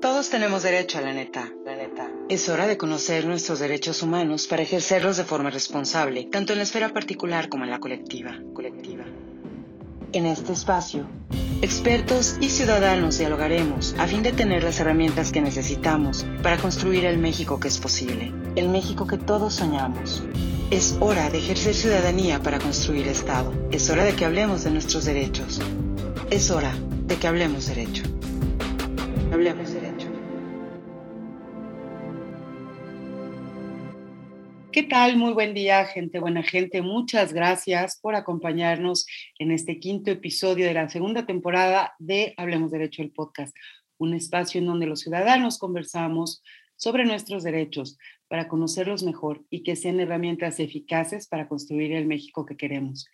Todos 0.00 0.30
tenemos 0.30 0.62
derecho 0.62 0.96
a 0.96 1.02
la 1.02 1.12
neta, 1.12 1.52
la 1.62 1.76
neta. 1.76 2.10
Es 2.30 2.48
hora 2.48 2.66
de 2.66 2.78
conocer 2.78 3.26
nuestros 3.26 3.58
derechos 3.58 4.02
humanos 4.02 4.46
para 4.46 4.62
ejercerlos 4.62 5.18
de 5.18 5.24
forma 5.24 5.50
responsable, 5.50 6.24
tanto 6.24 6.54
en 6.54 6.58
la 6.60 6.62
esfera 6.62 6.88
particular 6.94 7.50
como 7.50 7.64
en 7.64 7.70
la 7.70 7.80
colectiva, 7.80 8.38
colectiva. 8.54 9.04
En 10.14 10.24
este 10.24 10.54
espacio, 10.54 11.06
expertos 11.60 12.38
y 12.40 12.48
ciudadanos 12.48 13.18
dialogaremos 13.18 13.94
a 13.98 14.06
fin 14.06 14.22
de 14.22 14.32
tener 14.32 14.62
las 14.62 14.80
herramientas 14.80 15.32
que 15.32 15.42
necesitamos 15.42 16.24
para 16.42 16.56
construir 16.56 17.04
el 17.04 17.18
México 17.18 17.60
que 17.60 17.68
es 17.68 17.76
posible, 17.76 18.32
el 18.56 18.70
México 18.70 19.06
que 19.06 19.18
todos 19.18 19.52
soñamos. 19.52 20.22
Es 20.70 20.96
hora 21.00 21.28
de 21.28 21.38
ejercer 21.38 21.74
ciudadanía 21.74 22.42
para 22.42 22.58
construir 22.58 23.06
Estado. 23.06 23.52
Es 23.70 23.90
hora 23.90 24.04
de 24.04 24.14
que 24.14 24.24
hablemos 24.24 24.64
de 24.64 24.70
nuestros 24.70 25.04
derechos. 25.04 25.60
Es 26.30 26.50
hora 26.50 26.74
de 27.04 27.16
que 27.16 27.26
hablemos 27.26 27.66
derecho. 27.66 28.04
Hablemos 29.30 29.68
derecho. 29.68 29.79
¿Qué 34.72 34.84
tal? 34.84 35.16
Muy 35.16 35.32
buen 35.32 35.52
día, 35.52 35.84
gente, 35.84 36.20
buena 36.20 36.44
gente. 36.44 36.80
Muchas 36.80 37.32
gracias 37.32 37.98
por 38.00 38.14
acompañarnos 38.14 39.04
en 39.40 39.50
este 39.50 39.80
quinto 39.80 40.12
episodio 40.12 40.64
de 40.64 40.74
la 40.74 40.88
segunda 40.88 41.26
temporada 41.26 41.94
de 41.98 42.34
Hablemos 42.36 42.70
Derecho, 42.70 43.02
el 43.02 43.10
podcast, 43.10 43.52
un 43.98 44.14
espacio 44.14 44.60
en 44.60 44.66
donde 44.66 44.86
los 44.86 45.00
ciudadanos 45.00 45.58
conversamos 45.58 46.44
sobre 46.76 47.04
nuestros 47.04 47.42
derechos 47.42 47.98
para 48.28 48.46
conocerlos 48.46 49.02
mejor 49.02 49.44
y 49.50 49.64
que 49.64 49.74
sean 49.74 49.98
herramientas 49.98 50.60
eficaces 50.60 51.26
para 51.26 51.48
construir 51.48 51.90
el 51.90 52.06
México 52.06 52.46
que 52.46 52.56
queremos. 52.56 53.08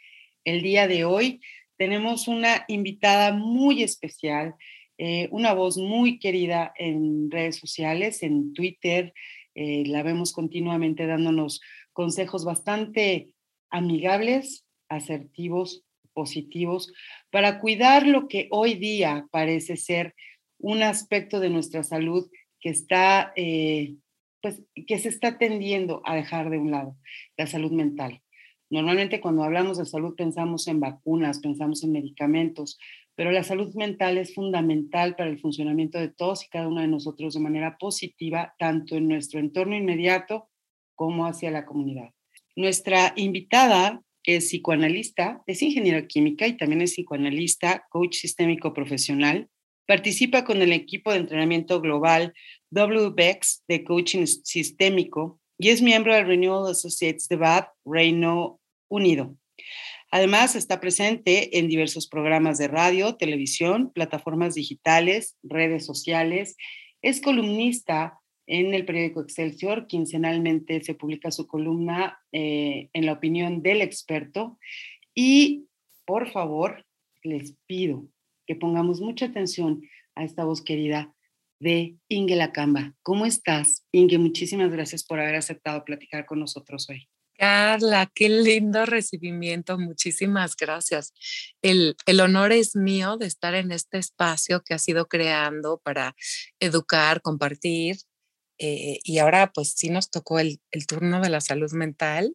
El 0.45 0.60
día 0.60 0.87
de 0.87 1.07
hoy 1.07 1.41
tenemos 1.79 2.29
una 2.29 2.66
invitada 2.68 3.32
muy 3.32 3.82
especial, 3.82 4.57
eh, 4.98 5.29
una 5.30 5.54
voz 5.54 5.79
muy 5.79 6.18
querida 6.18 6.74
en 6.77 7.30
redes 7.30 7.57
sociales, 7.57 8.23
en 8.23 8.52
Twitter, 8.52 9.15
eh, 9.57 9.85
la 9.87 10.02
vemos 10.02 10.32
continuamente 10.32 11.07
dándonos 11.07 11.62
consejos 11.95 12.45
bastante 12.45 13.32
amigables, 13.71 14.66
asertivos, 14.90 15.82
positivos, 16.13 16.93
para 17.30 17.59
cuidar 17.59 18.07
lo 18.07 18.29
que 18.29 18.48
hoy 18.51 18.74
día 18.74 19.26
parece 19.30 19.79
ser 19.79 20.15
un 20.59 20.82
aspecto 20.82 21.40
de 21.40 21.48
nuestra 21.48 21.82
salud 21.82 22.30
que 22.60 22.68
está, 22.68 23.32
eh, 23.35 23.96
pues, 24.43 24.63
que 24.87 24.98
se 24.98 25.09
está 25.09 25.38
tendiendo 25.38 26.02
a 26.04 26.15
dejar 26.15 26.51
de 26.51 26.59
un 26.59 26.70
lado, 26.70 26.96
la 27.38 27.46
salud 27.46 27.73
mental. 27.73 28.23
Normalmente 28.68 29.23
cuando 29.23 29.43
hablamos 29.43 29.79
de 29.79 29.87
salud 29.87 30.15
pensamos 30.16 30.68
en 30.68 30.80
vacunas, 30.80 31.38
pensamos 31.38 31.82
en 31.82 31.93
medicamentos, 31.93 32.79
pero 33.16 33.32
la 33.32 33.42
salud 33.42 33.74
mental 33.74 34.18
es 34.18 34.34
fundamental 34.34 35.16
para 35.16 35.30
el 35.30 35.40
funcionamiento 35.40 35.98
de 35.98 36.09
todos 36.09 36.45
y 36.45 36.48
cada 36.48 36.68
uno 36.68 36.82
de 36.82 36.88
nosotros 36.88 37.34
de 37.34 37.40
manera 37.40 37.78
positiva, 37.78 38.54
tanto 38.58 38.95
en 38.95 39.08
nuestro 39.08 39.40
entorno 39.40 39.74
inmediato 39.74 40.50
como 40.95 41.26
hacia 41.26 41.50
la 41.50 41.64
comunidad. 41.64 42.10
Nuestra 42.54 43.14
invitada 43.16 44.02
es 44.23 44.46
psicoanalista, 44.46 45.42
es 45.46 45.62
ingeniera 45.62 46.06
química 46.06 46.46
y 46.46 46.56
también 46.56 46.82
es 46.82 46.92
psicoanalista, 46.92 47.86
coach 47.90 48.16
sistémico 48.16 48.74
profesional. 48.74 49.48
Participa 49.86 50.45
con 50.45 50.60
el 50.60 50.73
equipo 50.73 51.12
de 51.12 51.18
entrenamiento 51.18 51.80
global 51.80 52.34
WBEX 52.70 53.64
de 53.66 53.84
coaching 53.84 54.26
sistémico 54.26 55.40
y 55.58 55.70
es 55.70 55.80
miembro 55.80 56.14
del 56.14 56.26
Renewal 56.26 56.70
Associates 56.70 57.28
de 57.28 57.36
BAD 57.36 57.64
Reino 57.84 58.60
Unido. 58.88 59.36
Además, 60.10 60.54
está 60.57 60.80
presente 60.80 61.59
en 61.59 61.68
diversos 61.68 62.07
programas 62.07 62.59
de 62.59 62.68
radio, 62.68 63.16
televisión, 63.16 63.93
plataformas 63.93 64.54
digitales, 64.54 65.37
redes 65.43 65.84
sociales. 65.84 66.56
Es 67.03 67.21
columnista 67.21 68.21
en 68.47 68.72
el 68.72 68.84
periódico 68.84 69.21
Excelsior. 69.21 69.87
Quincenalmente 69.87 70.81
se 70.82 70.94
publica 70.94 71.31
su 71.31 71.47
columna 71.47 72.21
eh, 72.32 72.88
en 72.92 73.06
la 73.06 73.12
opinión 73.12 73.62
del 73.62 73.82
experto. 73.82 74.58
Y, 75.14 75.66
por 76.04 76.30
favor, 76.30 76.86
les 77.22 77.56
pido 77.66 78.06
que 78.47 78.54
pongamos 78.54 79.00
mucha 79.00 79.26
atención 79.26 79.82
a 80.14 80.25
esta 80.25 80.44
voz 80.44 80.62
querida 80.62 81.12
de 81.59 81.97
Inge 82.09 82.36
Lacamba. 82.36 82.94
¿Cómo 83.03 83.26
estás, 83.26 83.84
Inge? 83.92 84.19
Muchísimas 84.19 84.70
gracias 84.70 85.04
por 85.04 85.19
haber 85.19 85.34
aceptado 85.34 85.84
platicar 85.84 86.26
con 86.26 86.38
nosotros 86.38 86.88
hoy. 86.91 87.09
Carla, 87.38 88.10
qué 88.14 88.28
lindo 88.28 88.86
recibimiento, 88.86 89.78
muchísimas 89.78 90.56
gracias. 90.56 91.12
El, 91.62 91.97
honor 92.20 92.52
es 92.52 92.74
mío 92.76 93.16
de 93.19 93.26
estar 93.26 93.54
en 93.54 93.72
este 93.72 93.98
espacio 93.98 94.62
que 94.62 94.74
ha 94.74 94.78
sido 94.78 95.06
creando 95.06 95.80
para 95.84 96.16
educar, 96.60 97.20
compartir. 97.20 97.97
Eh, 98.58 99.00
y 99.04 99.19
ahora 99.19 99.52
pues 99.52 99.74
sí 99.76 99.91
nos 99.91 100.10
tocó 100.10 100.38
el, 100.38 100.60
turno 100.88 101.20
de 101.20 101.28
la 101.28 101.42
salud 101.42 101.70
mental, 101.72 102.34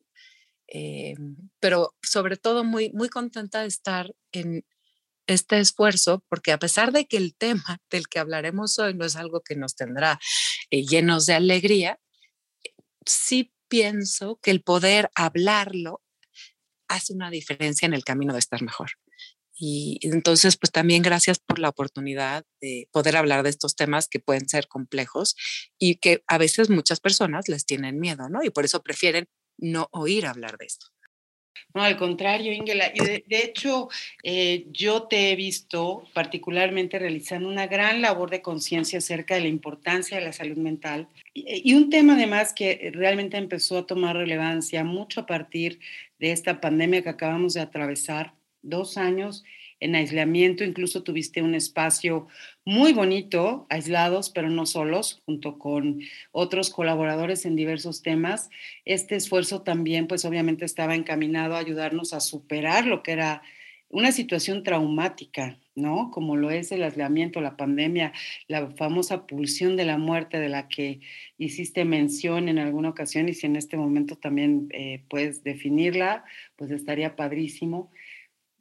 eh, 0.68 1.16
pero 1.60 1.96
sobre 2.04 2.38
todo 2.38 2.64
muy, 2.64 2.92
muy 2.92 3.10
contenta 3.10 3.62
de 3.62 3.68
estar 3.68 4.14
en 4.32 4.64
este 5.26 5.60
esfuerzo, 5.60 6.24
porque 6.30 6.52
a 6.52 6.60
pesar 6.60 6.92
de 6.92 7.08
que 7.08 7.18
el 7.18 7.36
tema 7.36 7.80
del 7.90 8.08
que 8.08 8.20
hablaremos 8.20 8.78
hoy 8.80 8.94
no 8.94 9.06
es 9.06 9.16
algo 9.16 9.42
que 9.42 9.56
nos 9.56 9.76
tendrá 9.76 10.20
eh, 10.70 10.84
llenos 10.86 11.26
de 11.26 11.34
alegría, 11.34 12.00
sí 13.06 13.52
pienso 13.72 14.38
que 14.44 14.52
el 14.52 14.62
poder 14.62 15.10
hablarlo 15.16 16.02
hace 16.90 17.14
una 17.14 17.32
diferencia 17.32 17.86
en 17.86 17.94
el 17.94 18.04
camino 18.04 18.34
de 18.34 18.40
estar 18.40 18.62
mejor. 18.62 18.92
Y 19.56 19.98
entonces, 20.02 20.58
pues 20.58 20.72
también 20.72 21.02
gracias 21.02 21.40
por 21.40 21.58
la 21.58 21.70
oportunidad 21.70 22.44
de 22.60 22.90
poder 22.92 23.16
hablar 23.16 23.44
de 23.44 23.50
estos 23.50 23.78
temas 23.78 24.10
que 24.10 24.20
pueden 24.20 24.50
ser 24.50 24.68
complejos 24.68 25.36
y 25.80 25.96
que 26.00 26.22
a 26.28 26.38
veces 26.38 26.70
muchas 26.70 27.00
personas 27.00 27.48
les 27.48 27.66
tienen 27.66 27.98
miedo, 27.98 28.28
¿no? 28.28 28.44
Y 28.44 28.50
por 28.50 28.66
eso 28.66 28.84
prefieren 28.84 29.30
no 29.58 29.88
oír 29.92 30.26
hablar 30.26 30.58
de 30.58 30.66
esto. 30.66 30.88
No, 31.74 31.84
al 31.84 31.98
contrario, 31.98 32.52
Ingela. 32.52 32.90
De, 32.90 33.24
hecho, 33.30 33.90
eh, 34.24 34.66
yo 34.72 35.04
te 35.04 35.32
he 35.32 35.36
visto 35.36 36.04
particularmente 36.14 37.00
realizando 37.00 37.48
una 37.48 37.68
gran 37.68 38.02
labor 38.02 38.30
de 38.30 38.42
conciencia 38.42 39.00
acerca 39.00 39.36
de 39.36 39.42
la 39.42 39.48
importancia 39.48 40.18
de 40.18 40.26
la 40.26 40.34
salud 40.34 40.58
mental. 40.58 41.08
Y, 41.34 41.72
y, 41.72 41.74
un 41.76 41.90
tema 41.90 42.14
además 42.14 42.54
que 42.54 42.92
realmente 42.94 43.38
empezó 43.38 43.78
a 43.78 43.88
tomar 43.88 44.18
relevancia 44.18 44.84
mucho 44.84 45.22
a 45.22 45.26
partir 45.26 45.80
de 46.20 46.32
esta 46.32 46.60
pandemia 46.60 47.04
que 47.04 47.10
acabamos 47.10 47.54
de 47.54 47.62
atravesar, 47.62 48.34
dos 48.62 48.98
años 48.98 49.44
en 49.82 49.96
aislamiento, 49.96 50.64
incluso 50.64 51.04
tuviste 51.04 51.42
un 51.42 51.56
espacio 51.56 52.28
muy 52.64 52.94
bonito, 52.94 53.66
aislados, 53.70 54.30
pero 54.30 54.50
no 54.50 54.66
solos, 54.66 55.22
junto 55.26 55.58
con 55.58 56.00
otros 56.32 56.70
colaboradores 56.70 57.46
en 57.46 57.56
diversos 57.56 58.04
temas. 58.04 58.50
Este 58.86 59.16
esfuerzo 59.16 59.64
también, 59.64 60.08
pues 60.08 60.24
obviamente 60.24 60.64
estaba 60.64 60.96
encaminado 60.96 61.56
a 61.56 61.60
ayudarnos 61.60 62.14
a 62.14 62.20
superar 62.20 62.86
lo 62.86 63.02
que 63.02 63.12
era 63.12 63.42
una 63.90 64.12
situación 64.12 64.64
traumática, 64.64 65.60
¿no? 65.76 66.12
Como 66.12 66.36
lo 66.36 66.50
es 66.50 66.72
el 66.72 66.84
aislamiento, 66.84 67.42
la 67.42 67.58
pandemia, 67.58 68.14
la 68.48 68.72
famosa 68.72 69.26
pulsión 69.28 69.76
de 69.76 69.86
la 69.86 69.98
muerte 69.98 70.40
de 70.40 70.48
la 70.48 70.68
que 70.68 71.02
hiciste 71.38 71.86
mención 71.86 72.48
en 72.48 72.58
alguna 72.58 72.90
ocasión 72.90 73.28
y 73.28 73.34
si 73.34 73.48
en 73.48 73.56
este 73.56 73.78
momento 73.78 74.16
también 74.16 74.68
eh, 74.72 75.04
puedes 75.10 75.44
definirla, 75.44 76.24
pues 76.56 76.72
estaría 76.72 77.16
padrísimo. 77.16 77.92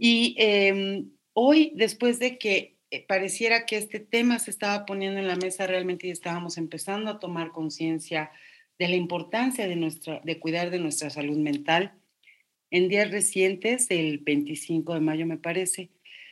Y 0.03 0.35
em, 0.39 1.11
hoy, 1.35 1.73
después 1.75 2.19
de 2.19 2.39
que 2.39 2.79
eh, 2.91 3.05
pareciera 3.07 3.67
que 3.67 3.77
este 3.77 4.01
tema 4.01 4.39
se 4.39 4.51
estaba 4.51 4.87
poniendo 4.87 5.21
en 5.21 5.29
la 5.29 5.37
mesa 5.37 5.67
realmente 5.67 6.07
y 6.07 6.11
estábamos 6.11 6.57
empezando 6.57 7.11
a 7.11 7.19
tomar 7.19 7.53
conciencia 7.53 8.31
de 8.79 8.89
la 8.89 8.97
importancia 8.97 9.69
de, 9.69 9.77
nuestra, 9.77 10.23
de 10.25 10.41
cuidar 10.41 10.71
de 10.71 10.79
nuestra 10.79 11.11
salud 11.11 11.37
mental, 11.37 11.93
en 12.71 12.89
días 12.89 13.11
recientes, 13.11 13.91
el 13.91 14.21
25 14.21 14.95
de 14.95 15.01
mayo 15.01 15.27
me 15.27 15.37
parece, 15.37 15.91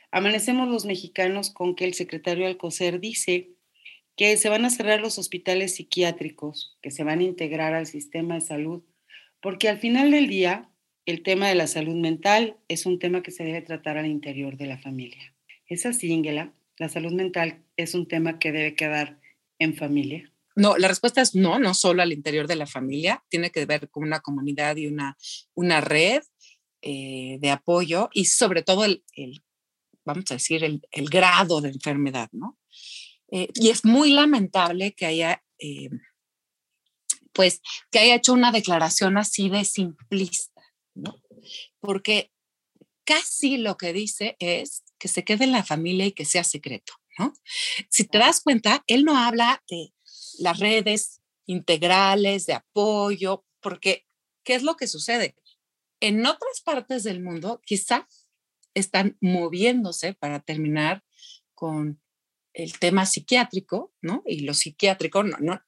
amanecemos 0.09 0.67
los 0.67 0.85
mexicanos 0.85 1.51
con 1.51 1.75
que 1.75 1.85
el 1.85 1.93
secretario 1.93 2.47
Alcocer 2.47 2.99
dice 2.99 3.51
que 4.15 4.35
se 4.37 4.49
van 4.49 4.65
a 4.65 4.71
cerrar 4.71 4.99
los 4.99 5.19
hospitales 5.19 5.75
psiquiátricos, 5.75 6.75
que 6.81 6.89
se 6.89 7.03
van 7.03 7.19
a 7.19 7.23
integrar 7.23 7.75
al 7.75 7.85
sistema 7.85 8.33
de 8.33 8.41
salud, 8.41 8.81
porque 9.41 9.69
al 9.69 9.77
final 9.77 10.09
del 10.09 10.27
día 10.27 10.71
el 11.09 11.23
tema 11.23 11.47
de 11.47 11.55
la 11.55 11.65
salud 11.65 11.95
mental 11.95 12.57
es 12.67 12.85
un 12.85 12.99
tema 12.99 13.23
que 13.23 13.31
se 13.31 13.43
debe 13.43 13.61
tratar 13.61 13.97
al 13.97 14.05
interior 14.05 14.57
de 14.57 14.67
la 14.67 14.77
familia. 14.77 15.33
¿Es 15.65 15.85
así, 15.87 16.07
Ingela? 16.07 16.53
¿La 16.77 16.87
salud 16.87 17.11
mental 17.11 17.63
es 17.77 17.95
un 17.95 18.07
tema 18.07 18.37
que 18.37 18.51
debe 18.51 18.75
quedar 18.75 19.19
en 19.57 19.75
familia? 19.75 20.31
No, 20.55 20.77
la 20.77 20.87
respuesta 20.87 21.21
es 21.21 21.33
no, 21.33 21.57
no 21.57 21.73
solo 21.73 22.03
al 22.03 22.13
interior 22.13 22.47
de 22.47 22.55
la 22.55 22.67
familia, 22.67 23.23
tiene 23.29 23.49
que 23.49 23.65
ver 23.65 23.89
con 23.89 24.03
una 24.03 24.19
comunidad 24.19 24.75
y 24.75 24.85
una, 24.85 25.17
una 25.55 25.81
red 25.81 26.21
eh, 26.81 27.37
de 27.39 27.49
apoyo 27.49 28.09
y 28.13 28.25
sobre 28.25 28.61
todo 28.61 28.85
el, 28.85 29.03
vamos 30.05 30.25
a 30.29 30.35
decir, 30.35 30.63
el, 30.63 31.09
grado 31.09 31.59
de 31.59 31.69
enfermedad, 31.69 32.29
¿no? 32.33 32.59
Eh, 33.31 33.47
y 33.55 33.69
es 33.69 33.83
muy 33.83 34.11
lamentable 34.11 34.93
que 34.93 35.07
haya, 35.07 35.43
eh, 35.57 35.89
pues, 37.33 37.61
que 37.89 37.99
haya 37.99 38.15
hecho 38.15 38.33
una 38.33 38.51
declaración 38.51 39.17
así 39.17 39.49
de 39.49 39.65
simplista 39.65 40.58
porque 41.79 42.31
casi 43.03 43.57
lo 43.57 43.77
que 43.77 43.93
dice 43.93 44.35
es 44.39 44.83
que 44.99 45.07
se 45.07 45.23
quede 45.23 45.45
en 45.45 45.51
la 45.51 45.63
familia 45.63 46.05
y 46.05 46.11
que 46.11 46.25
sea 46.25 46.43
secreto, 46.43 46.93
¿no? 47.17 47.33
Si 47.89 48.05
te 48.05 48.17
das 48.17 48.41
cuenta, 48.41 48.83
él 48.87 49.03
no 49.03 49.17
habla 49.17 49.63
de 49.69 49.93
las 50.39 50.59
redes 50.59 51.21
integrales 51.45 52.45
de 52.45 52.53
apoyo, 52.53 53.45
porque 53.61 54.05
¿qué 54.43 54.55
es 54.55 54.63
lo 54.63 54.75
que 54.75 54.87
sucede? 54.87 55.35
En 55.99 56.25
otras 56.25 56.61
partes 56.63 57.03
del 57.03 57.21
mundo 57.21 57.61
quizá 57.65 58.07
están 58.73 59.17
moviéndose 59.21 60.13
para 60.13 60.39
terminar 60.39 61.03
con 61.55 61.99
el 62.53 62.77
tema 62.79 63.05
psiquiátrico, 63.05 63.93
¿no? 64.01 64.23
Y 64.25 64.41
lo 64.41 64.53
psiquiátrico, 64.53 65.23
no, 65.23 65.37
no, 65.39 65.61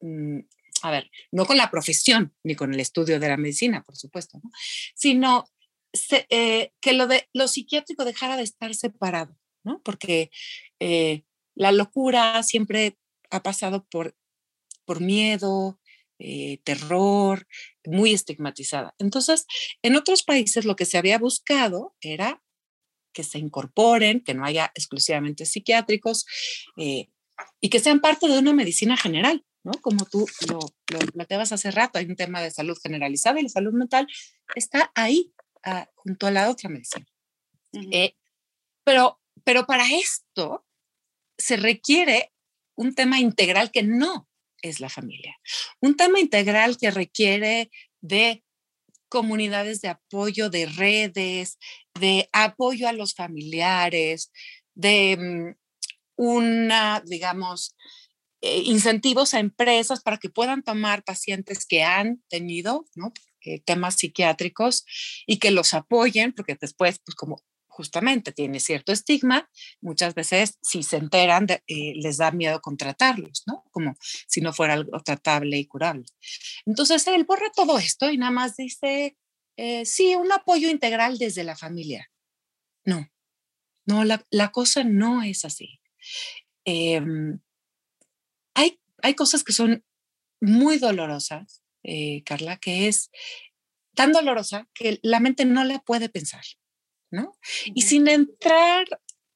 mm, 0.00 0.40
a 0.84 0.90
ver, 0.90 1.10
no 1.30 1.46
con 1.46 1.56
la 1.56 1.70
profesión 1.70 2.34
ni 2.42 2.54
con 2.54 2.74
el 2.74 2.80
estudio 2.80 3.20
de 3.20 3.28
la 3.28 3.36
medicina, 3.36 3.82
por 3.82 3.96
supuesto, 3.96 4.40
¿no? 4.42 4.50
sino 4.94 5.46
eh, 6.28 6.72
que 6.80 6.92
lo, 6.92 7.06
de, 7.08 7.28
lo 7.32 7.48
psiquiátrico 7.48 8.04
dejara 8.04 8.36
de 8.36 8.44
estar 8.44 8.74
separado, 8.74 9.36
¿no? 9.64 9.82
Porque 9.82 10.30
eh, 10.78 11.24
la 11.56 11.72
locura 11.72 12.42
siempre 12.44 12.96
ha 13.30 13.42
pasado 13.42 13.84
por, 13.90 14.16
por 14.84 15.00
miedo, 15.00 15.80
eh, 16.20 16.58
terror, 16.62 17.48
muy 17.84 18.12
estigmatizada. 18.12 18.94
Entonces, 18.98 19.46
en 19.82 19.96
otros 19.96 20.22
países 20.22 20.64
lo 20.64 20.76
que 20.76 20.84
se 20.84 20.98
había 20.98 21.18
buscado 21.18 21.96
era 22.00 22.40
que 23.12 23.24
se 23.24 23.38
incorporen, 23.38 24.20
que 24.20 24.34
no 24.34 24.44
haya 24.44 24.70
exclusivamente 24.76 25.44
psiquiátricos 25.44 26.26
y 26.76 27.68
que 27.68 27.80
sean 27.80 28.00
parte 28.00 28.28
de 28.28 28.38
una 28.38 28.52
medicina 28.52 28.96
general, 28.96 29.44
¿no? 29.64 29.72
Como 29.80 30.04
tú 30.06 30.26
lo, 30.48 30.58
lo 30.88 30.98
planteabas 31.12 31.52
hace 31.52 31.70
rato, 31.70 31.98
hay 31.98 32.06
un 32.06 32.16
tema 32.16 32.40
de 32.40 32.50
salud 32.50 32.78
generalizada 32.82 33.40
y 33.40 33.44
la 33.44 33.48
salud 33.48 33.72
mental 33.72 34.06
está 34.54 34.90
ahí, 34.94 35.32
junto 35.94 36.26
a 36.26 36.30
la 36.30 36.50
otra 36.50 36.68
medicina. 36.68 37.06
Eh, 37.92 38.14
pero, 38.84 39.20
pero 39.44 39.66
para 39.66 39.84
esto 39.92 40.66
se 41.38 41.56
requiere 41.56 42.32
un 42.76 42.94
tema 42.94 43.20
integral 43.20 43.70
que 43.70 43.82
no 43.82 44.28
es 44.62 44.80
la 44.80 44.88
familia. 44.88 45.36
Un 45.80 45.96
tema 45.96 46.20
integral 46.20 46.76
que 46.78 46.90
requiere 46.90 47.70
de 48.00 48.44
comunidades 49.08 49.80
de 49.80 49.88
apoyo, 49.88 50.50
de 50.50 50.66
redes, 50.66 51.58
de 51.98 52.28
apoyo 52.32 52.88
a 52.88 52.92
los 52.92 53.14
familiares, 53.14 54.30
de 54.74 55.16
mm, 55.18 55.56
una, 56.16 57.02
digamos, 57.04 57.76
eh, 58.42 58.62
incentivos 58.64 59.34
a 59.34 59.40
empresas 59.40 60.02
para 60.02 60.16
que 60.16 60.30
puedan 60.30 60.62
tomar 60.62 61.04
pacientes 61.04 61.66
que 61.66 61.82
han 61.82 62.22
tenido 62.28 62.86
¿no? 62.94 63.12
Eh, 63.44 63.60
temas 63.60 63.96
psiquiátricos 63.96 64.84
y 65.26 65.38
que 65.38 65.50
los 65.50 65.74
apoyen, 65.74 66.32
porque 66.32 66.56
después, 66.58 67.00
pues 67.04 67.14
como 67.14 67.42
justamente 67.66 68.32
tiene 68.32 68.60
cierto 68.60 68.92
estigma, 68.92 69.48
muchas 69.80 70.14
veces 70.14 70.58
si 70.62 70.82
se 70.82 70.96
enteran 70.96 71.46
eh, 71.50 71.92
les 71.96 72.16
da 72.16 72.30
miedo 72.30 72.60
contratarlos, 72.60 73.42
¿no? 73.46 73.64
Como 73.70 73.96
si 74.00 74.40
no 74.40 74.52
fuera 74.52 74.74
algo 74.74 75.00
tratable 75.02 75.58
y 75.58 75.66
curable. 75.66 76.04
Entonces 76.66 77.06
él 77.06 77.24
borra 77.24 77.50
todo 77.54 77.78
esto 77.78 78.10
y 78.10 78.18
nada 78.18 78.32
más 78.32 78.56
dice, 78.56 79.16
sí, 79.84 80.14
un 80.14 80.32
apoyo 80.32 80.70
integral 80.70 81.18
desde 81.18 81.44
la 81.44 81.56
familia. 81.56 82.10
No, 82.84 83.10
no, 83.86 84.04
la, 84.04 84.26
la 84.30 84.50
cosa 84.52 84.84
no 84.84 85.22
es 85.22 85.44
así. 85.44 85.80
Eh, 86.64 87.02
hay, 88.54 89.14
cosas 89.14 89.44
que 89.44 89.52
son 89.52 89.84
muy 90.40 90.78
dolorosas, 90.78 91.62
eh, 91.82 92.22
Carla, 92.24 92.58
que 92.58 92.88
es 92.88 93.10
tan 93.94 94.12
dolorosa 94.12 94.68
que 94.74 94.98
la 95.02 95.20
mente 95.20 95.44
no 95.44 95.64
la 95.64 95.78
puede 95.80 96.08
pensar, 96.08 96.44
¿no? 97.10 97.32
Y 97.74 97.82
sin 97.82 98.08
entrar 98.08 98.86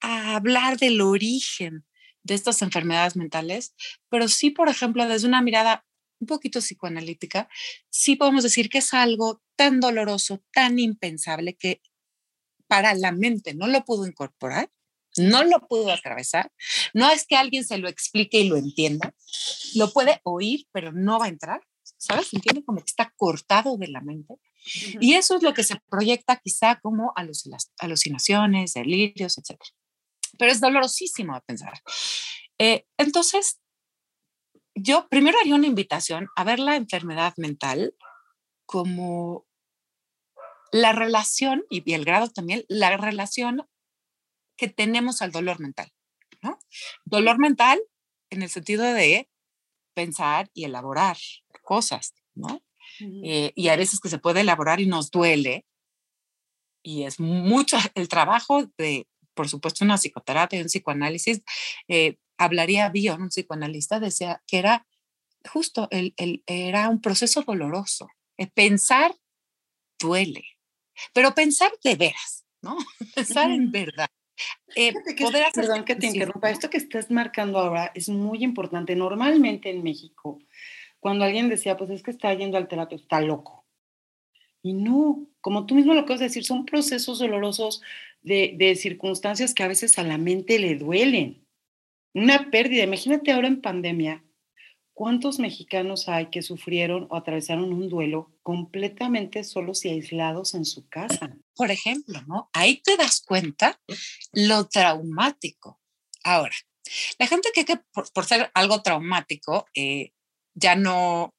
a 0.00 0.36
hablar 0.36 0.78
del 0.78 1.00
origen 1.00 1.84
de 2.22 2.34
estas 2.34 2.62
enfermedades 2.62 3.16
mentales, 3.16 3.74
pero 4.08 4.28
sí, 4.28 4.50
por 4.50 4.68
ejemplo, 4.68 5.06
desde 5.06 5.28
una 5.28 5.42
mirada 5.42 5.86
un 6.20 6.26
poquito 6.26 6.60
psicoanalítica, 6.60 7.48
sí 7.90 8.16
podemos 8.16 8.42
decir 8.42 8.68
que 8.68 8.78
es 8.78 8.94
algo 8.94 9.42
tan 9.56 9.80
doloroso, 9.80 10.42
tan 10.52 10.78
impensable 10.78 11.54
que 11.54 11.82
para 12.66 12.94
la 12.94 13.12
mente 13.12 13.54
no 13.54 13.66
lo 13.66 13.84
pudo 13.84 14.06
incorporar, 14.06 14.70
no 15.18 15.44
lo 15.44 15.66
pudo 15.66 15.92
atravesar. 15.92 16.50
No 16.92 17.10
es 17.10 17.26
que 17.26 17.36
alguien 17.36 17.64
se 17.64 17.78
lo 17.78 17.88
explique 17.88 18.40
y 18.40 18.48
lo 18.48 18.56
entienda. 18.56 19.14
Lo 19.74 19.92
puede 19.92 20.20
oír, 20.24 20.66
pero 20.72 20.92
no 20.92 21.18
va 21.18 21.26
a 21.26 21.28
entrar. 21.28 21.60
¿Sabes? 21.96 22.32
Entiende 22.34 22.64
como 22.64 22.80
que 22.80 22.86
está 22.86 23.12
cortado 23.16 23.76
de 23.76 23.88
la 23.88 24.00
mente. 24.00 24.34
Y 25.00 25.14
eso 25.14 25.36
es 25.36 25.42
lo 25.42 25.54
que 25.54 25.62
se 25.62 25.76
proyecta 25.88 26.36
quizá 26.36 26.80
como 26.80 27.12
alucinaciones, 27.78 28.74
delirios, 28.74 29.38
etc. 29.38 29.60
Pero 30.38 30.50
es 30.50 30.60
dolorosísimo 30.60 31.34
a 31.34 31.40
pensar. 31.40 31.80
Eh, 32.58 32.84
entonces, 32.98 33.60
yo 34.74 35.08
primero 35.08 35.38
haría 35.38 35.54
una 35.54 35.66
invitación 35.66 36.28
a 36.36 36.44
ver 36.44 36.58
la 36.58 36.76
enfermedad 36.76 37.34
mental 37.36 37.94
como 38.66 39.46
la 40.72 40.92
relación, 40.92 41.64
y 41.70 41.92
el 41.92 42.04
grado 42.04 42.28
también, 42.30 42.64
la 42.68 42.96
relación 42.96 43.64
que 44.56 44.68
tenemos 44.68 45.22
al 45.22 45.32
dolor 45.32 45.60
mental, 45.60 45.92
¿no? 46.42 46.58
Dolor 47.04 47.38
mental 47.38 47.80
en 48.30 48.42
el 48.42 48.50
sentido 48.50 48.84
de 48.84 49.28
pensar 49.94 50.50
y 50.54 50.64
elaborar 50.64 51.16
cosas, 51.62 52.14
¿no? 52.34 52.62
Eh, 53.00 53.52
y 53.54 53.68
a 53.68 53.76
veces 53.76 54.00
que 54.00 54.08
se 54.08 54.18
puede 54.18 54.40
elaborar 54.40 54.80
y 54.80 54.86
nos 54.86 55.10
duele, 55.10 55.66
y 56.82 57.04
es 57.04 57.18
mucho 57.18 57.76
el 57.94 58.08
trabajo 58.08 58.70
de, 58.78 59.08
por 59.34 59.48
supuesto, 59.48 59.84
una 59.84 59.98
psicoterapia, 59.98 60.60
un 60.60 60.66
psicoanálisis, 60.66 61.42
eh, 61.88 62.18
hablaría 62.38 62.88
bien, 62.90 63.22
un 63.22 63.28
psicoanalista 63.28 64.00
decía 64.00 64.42
que 64.46 64.58
era 64.58 64.86
justo, 65.48 65.88
el, 65.90 66.14
el, 66.16 66.42
era 66.46 66.88
un 66.88 67.00
proceso 67.00 67.42
doloroso. 67.42 68.08
Eh, 68.36 68.48
pensar 68.48 69.14
duele, 70.00 70.44
pero 71.12 71.34
pensar 71.34 71.72
de 71.82 71.94
veras, 71.94 72.44
¿no? 72.62 72.76
Pensar 73.14 73.50
en 73.50 73.70
verdad. 73.70 74.08
Eh, 74.74 74.92
poder 75.18 75.46
perdón 75.54 75.84
que 75.84 75.96
te 75.96 76.06
interrumpa, 76.06 76.50
esto 76.50 76.70
que 76.70 76.78
estás 76.78 77.10
marcando 77.10 77.58
ahora 77.58 77.92
es 77.94 78.08
muy 78.08 78.42
importante. 78.42 78.96
Normalmente 78.96 79.70
en 79.70 79.82
México, 79.82 80.40
cuando 81.00 81.24
alguien 81.24 81.48
decía, 81.48 81.76
pues 81.76 81.90
es 81.90 82.02
que 82.02 82.10
está 82.10 82.32
yendo 82.34 82.56
al 82.56 82.68
terapeuta, 82.68 83.02
está 83.02 83.20
loco. 83.20 83.64
Y 84.62 84.72
no, 84.72 85.26
como 85.40 85.66
tú 85.66 85.74
mismo 85.74 85.94
lo 85.94 86.00
acabas 86.00 86.20
de 86.20 86.26
decir, 86.26 86.44
son 86.44 86.64
procesos 86.64 87.18
dolorosos 87.18 87.82
de, 88.22 88.54
de 88.56 88.74
circunstancias 88.76 89.52
que 89.52 89.62
a 89.62 89.68
veces 89.68 89.98
a 89.98 90.02
la 90.02 90.18
mente 90.18 90.58
le 90.58 90.76
duelen. 90.76 91.46
Una 92.14 92.50
pérdida, 92.50 92.84
imagínate 92.84 93.30
ahora 93.30 93.48
en 93.48 93.60
pandemia, 93.60 94.24
¿Cuántos 94.94 95.40
mexicanos 95.40 96.08
hay 96.08 96.30
que 96.30 96.42
sufrieron 96.42 97.08
o 97.10 97.16
atravesaron 97.16 97.72
un 97.72 97.88
duelo 97.88 98.32
completamente 98.42 99.42
solos 99.42 99.84
y 99.84 99.88
aislados 99.88 100.54
en 100.54 100.64
su 100.64 100.88
casa? 100.88 101.36
Por 101.56 101.72
ejemplo, 101.72 102.22
¿no? 102.28 102.48
Ahí 102.52 102.80
te 102.80 102.96
das 102.96 103.20
cuenta 103.20 103.80
lo 104.32 104.68
traumático. 104.68 105.80
Ahora, 106.22 106.54
la 107.18 107.26
gente 107.26 107.48
que, 107.52 107.64
por, 107.92 108.24
ser 108.24 108.52
algo 108.54 108.82
traumático 108.82 109.66
eh, 109.74 110.12
ya 110.54 110.76
no, 110.76 111.34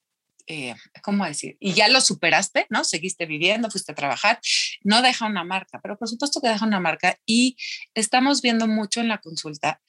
eh, 0.47 0.75
¿cómo 1.01 1.25
decir? 1.25 1.55
Y 1.62 1.71
ya 1.71 1.88
lo 1.88 2.01
superaste, 2.01 2.67
¿no? 2.69 2.83
Seguiste 2.83 3.25
viviendo, 3.25 3.71
fuiste 3.71 3.93
a 3.93 3.95
trabajar, 3.95 4.41
no 4.83 5.01
deja 5.01 5.27
una 5.27 5.45
marca, 5.45 5.79
pero 5.81 5.97
por 5.97 6.09
supuesto 6.09 6.41
que 6.41 6.50
deja 6.50 6.65
una 6.65 6.81
marca 6.81 7.17
y 7.25 7.55
estamos 7.93 8.41
viendo 8.41 8.67
mucho 8.67 9.00
en 9.00 9.07
la 9.07 9.19
consulta 9.19 9.81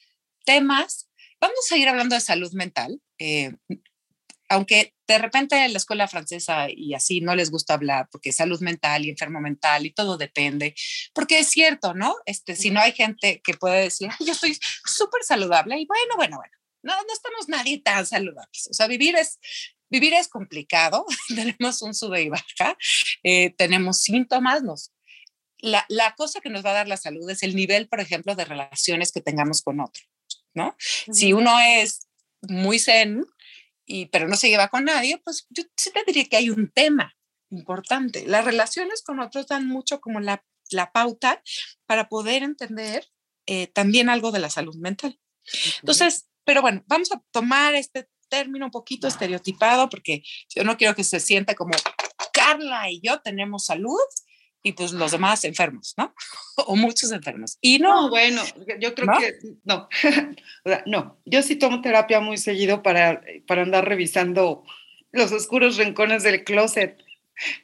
temas 0.45 1.06
Vamos 1.39 1.71
a 1.71 1.77
ir 1.77 1.87
hablando 1.87 2.15
de 2.15 2.21
salud 2.21 2.51
mental, 2.53 3.01
eh, 3.19 3.51
aunque 4.49 4.93
de 5.07 5.17
repente 5.17 5.63
en 5.63 5.73
la 5.73 5.77
escuela 5.77 6.07
francesa 6.07 6.67
y 6.69 6.93
así 6.93 7.21
no 7.21 7.35
les 7.35 7.51
gusta 7.51 7.73
hablar, 7.73 8.07
porque 8.11 8.31
salud 8.31 8.59
mental 8.61 9.05
y 9.05 9.09
enfermo 9.09 9.39
mental 9.39 9.85
y 9.85 9.91
todo 9.91 10.17
depende, 10.17 10.73
porque 11.13 11.39
es 11.39 11.49
cierto, 11.49 11.93
¿no? 11.93 12.15
Este, 12.25 12.55
si 12.55 12.71
no 12.71 12.79
hay 12.79 12.91
gente 12.91 13.41
que 13.43 13.53
puede 13.53 13.81
decir, 13.81 14.09
yo 14.19 14.33
estoy 14.33 14.57
súper 14.85 15.23
saludable 15.23 15.79
y 15.79 15.85
bueno, 15.85 16.15
bueno, 16.15 16.37
bueno, 16.37 16.53
no, 16.83 16.93
no 16.95 17.13
estamos 17.13 17.49
nadie 17.49 17.79
tan 17.79 18.05
saludables. 18.05 18.67
O 18.69 18.73
sea, 18.73 18.87
vivir 18.87 19.15
es, 19.15 19.39
vivir 19.89 20.13
es 20.13 20.27
complicado, 20.27 21.05
tenemos 21.35 21.81
un 21.81 21.93
sube 21.93 22.23
y 22.23 22.29
baja, 22.29 22.77
eh, 23.23 23.53
tenemos 23.57 24.01
síntomas, 24.01 24.63
nos, 24.63 24.91
la, 25.59 25.85
la, 25.89 26.13
cosa 26.15 26.39
que 26.41 26.49
nos 26.49 26.65
va 26.65 26.71
a 26.71 26.73
dar 26.73 26.87
la 26.87 26.97
salud 26.97 27.29
es 27.29 27.43
el 27.43 27.55
nivel, 27.55 27.87
por 27.87 27.99
ejemplo, 27.99 28.35
de 28.35 28.45
relaciones 28.45 29.11
que 29.11 29.21
tengamos 29.21 29.61
con 29.61 29.79
otro. 29.79 30.03
¿No? 30.57 30.75
Si 31.11 31.33
uno 31.33 31.57
es 31.59 32.07
muy 32.41 32.79
zen, 32.79 33.25
y, 33.85 34.07
pero 34.07 34.27
no 34.27 34.35
se 34.35 34.49
lleva 34.49 34.67
con 34.67 34.85
nadie, 34.85 35.17
pues 35.23 35.45
yo 35.49 35.63
sí 35.77 35.91
te 35.91 36.03
diría 36.05 36.25
que 36.25 36.37
hay 36.37 36.49
un 36.49 36.69
tema 36.69 37.15
importante. 37.49 38.25
Las 38.25 38.43
relaciones 38.43 39.03
con 39.03 39.19
otros 39.19 39.47
dan 39.47 39.67
mucho 39.67 40.01
como 40.01 40.19
la, 40.19 40.43
la 40.71 40.91
pauta 40.91 41.41
para 41.85 42.09
poder 42.09 42.43
entender 42.43 43.07
eh, 43.45 43.67
también 43.67 44.09
algo 44.09 44.31
de 44.31 44.39
la 44.39 44.49
salud 44.49 44.75
mental. 44.75 45.17
Entonces, 45.79 46.27
pero 46.43 46.61
bueno, 46.61 46.83
vamos 46.87 47.11
a 47.13 47.23
tomar 47.31 47.75
este 47.75 48.09
término 48.27 48.65
un 48.65 48.71
poquito 48.71 49.07
estereotipado 49.07 49.87
porque 49.87 50.23
yo 50.49 50.65
no 50.65 50.75
quiero 50.75 50.95
que 50.95 51.05
se 51.05 51.21
sienta 51.21 51.55
como 51.55 51.71
Carla 52.33 52.91
y 52.91 52.99
yo 52.99 53.21
tenemos 53.21 53.65
salud 53.65 54.01
y 54.67 54.73
pues 54.73 54.91
los 54.91 55.11
demás 55.11 55.45
enfermos, 55.45 55.93
¿no? 55.97 56.13
o 56.67 56.75
muchos 56.75 57.11
enfermos. 57.13 57.57
Y 57.61 57.79
no. 57.79 58.09
bueno, 58.09 58.41
yo 58.79 58.93
creo 58.93 59.07
que 59.17 59.39
no. 59.63 59.87
no, 60.85 61.17
yo 61.25 61.41
sí 61.41 61.55
tomo 61.55 61.81
terapia 61.81 62.19
muy 62.19 62.37
seguido 62.37 62.83
para, 62.83 63.21
para 63.47 63.61
andar 63.61 63.87
revisando 63.87 64.65
los 65.13 65.31
oscuros 65.31 65.77
rincones 65.77 66.23
del 66.23 66.43
closet. 66.43 66.97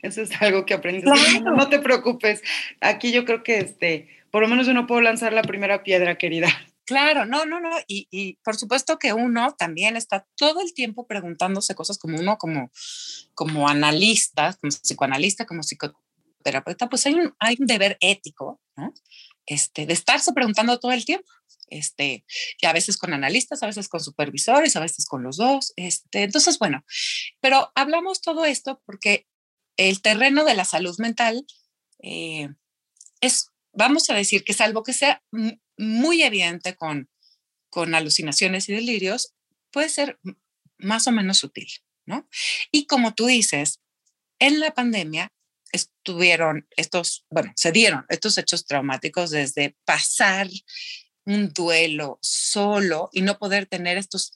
Eso 0.01 0.21
es 0.21 0.41
algo 0.41 0.65
que 0.65 0.75
aprendí. 0.75 1.05
No, 1.41 1.67
te 1.67 1.79
preocupes. 1.79 2.41
Aquí 2.79 3.11
yo 3.11 3.25
creo 3.25 3.43
que 3.43 3.57
este, 3.57 4.07
por 4.31 4.41
lo 4.41 4.47
menos 4.47 4.65
yo 4.65 4.73
no 4.73 4.87
puedo 4.87 5.01
lanzar 5.01 5.33
la 5.33 5.41
primera 5.41 5.83
piedra, 5.83 6.17
querida. 6.17 6.47
Claro, 6.85 7.25
no, 7.25 7.45
no, 7.45 7.59
no. 7.59 7.69
Y, 7.87 8.07
y, 8.11 8.35
por 8.43 8.55
supuesto 8.55 8.99
que 8.99 9.13
uno 9.13 9.55
también 9.57 9.97
está 9.97 10.25
todo 10.35 10.61
el 10.61 10.73
tiempo 10.73 11.07
preguntándose 11.07 11.75
cosas 11.75 11.97
como 11.97 12.19
uno, 12.19 12.37
como, 12.37 12.71
como 13.33 13.67
analista, 13.67 14.53
como 14.61 14.71
psicoanalista, 14.71 15.45
como 15.45 15.63
psicoterapeuta, 16.43 16.89
pues 16.89 17.05
hay 17.05 17.13
un, 17.15 17.33
hay 17.39 17.55
un 17.59 17.65
deber 17.65 17.97
ético, 18.01 18.61
¿no? 18.75 18.93
Este, 19.45 19.85
de 19.85 19.93
estarse 19.93 20.33
preguntando 20.33 20.79
todo 20.79 20.91
el 20.91 21.05
tiempo. 21.05 21.27
Este, 21.69 22.25
y 22.61 22.65
a 22.65 22.73
veces 22.73 22.97
con 22.97 23.13
analistas, 23.13 23.63
a 23.63 23.67
veces 23.67 23.87
con 23.89 23.99
supervisores, 23.99 24.75
a 24.75 24.79
veces 24.79 25.05
con 25.05 25.23
los 25.23 25.37
dos. 25.37 25.73
Este, 25.75 26.23
entonces, 26.23 26.59
bueno, 26.59 26.83
pero 27.41 27.71
hablamos 27.75 28.21
todo 28.21 28.45
esto 28.45 28.81
porque 28.85 29.25
el 29.77 30.01
terreno 30.01 30.45
de 30.45 30.53
la 30.53 30.65
salud 30.65 30.95
mental 30.99 31.45
eh, 32.03 32.49
es, 33.21 33.49
vamos 33.71 34.09
a 34.09 34.13
decir 34.13 34.43
que 34.43 34.53
salvo 34.53 34.83
que 34.83 34.93
sea 34.93 35.23
muy 35.77 36.21
evidente 36.21 36.75
con, 36.75 37.09
con 37.69 37.95
alucinaciones 37.95 38.69
y 38.69 38.73
delirios, 38.73 39.33
puede 39.71 39.89
ser 39.89 40.19
más 40.77 41.07
o 41.07 41.11
menos 41.11 41.39
sutil, 41.39 41.69
¿no? 42.05 42.27
Y 42.71 42.85
como 42.85 43.15
tú 43.15 43.25
dices, 43.25 43.79
en 44.39 44.59
la 44.59 44.73
pandemia 44.73 45.31
estuvieron 45.73 46.67
estos, 46.77 47.25
bueno, 47.29 47.51
se 47.55 47.71
dieron 47.73 48.05
estos 48.07 48.37
hechos 48.37 48.65
traumáticos 48.65 49.31
desde 49.31 49.75
pasar 49.83 50.47
un 51.25 51.51
duelo 51.51 52.19
solo 52.21 53.09
y 53.11 53.21
no 53.21 53.37
poder 53.37 53.65
tener 53.65 53.97
estos 53.97 54.33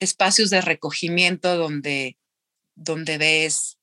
espacios 0.00 0.50
de 0.50 0.60
recogimiento 0.60 1.56
donde, 1.56 2.18
donde 2.74 3.18
ves 3.18 3.78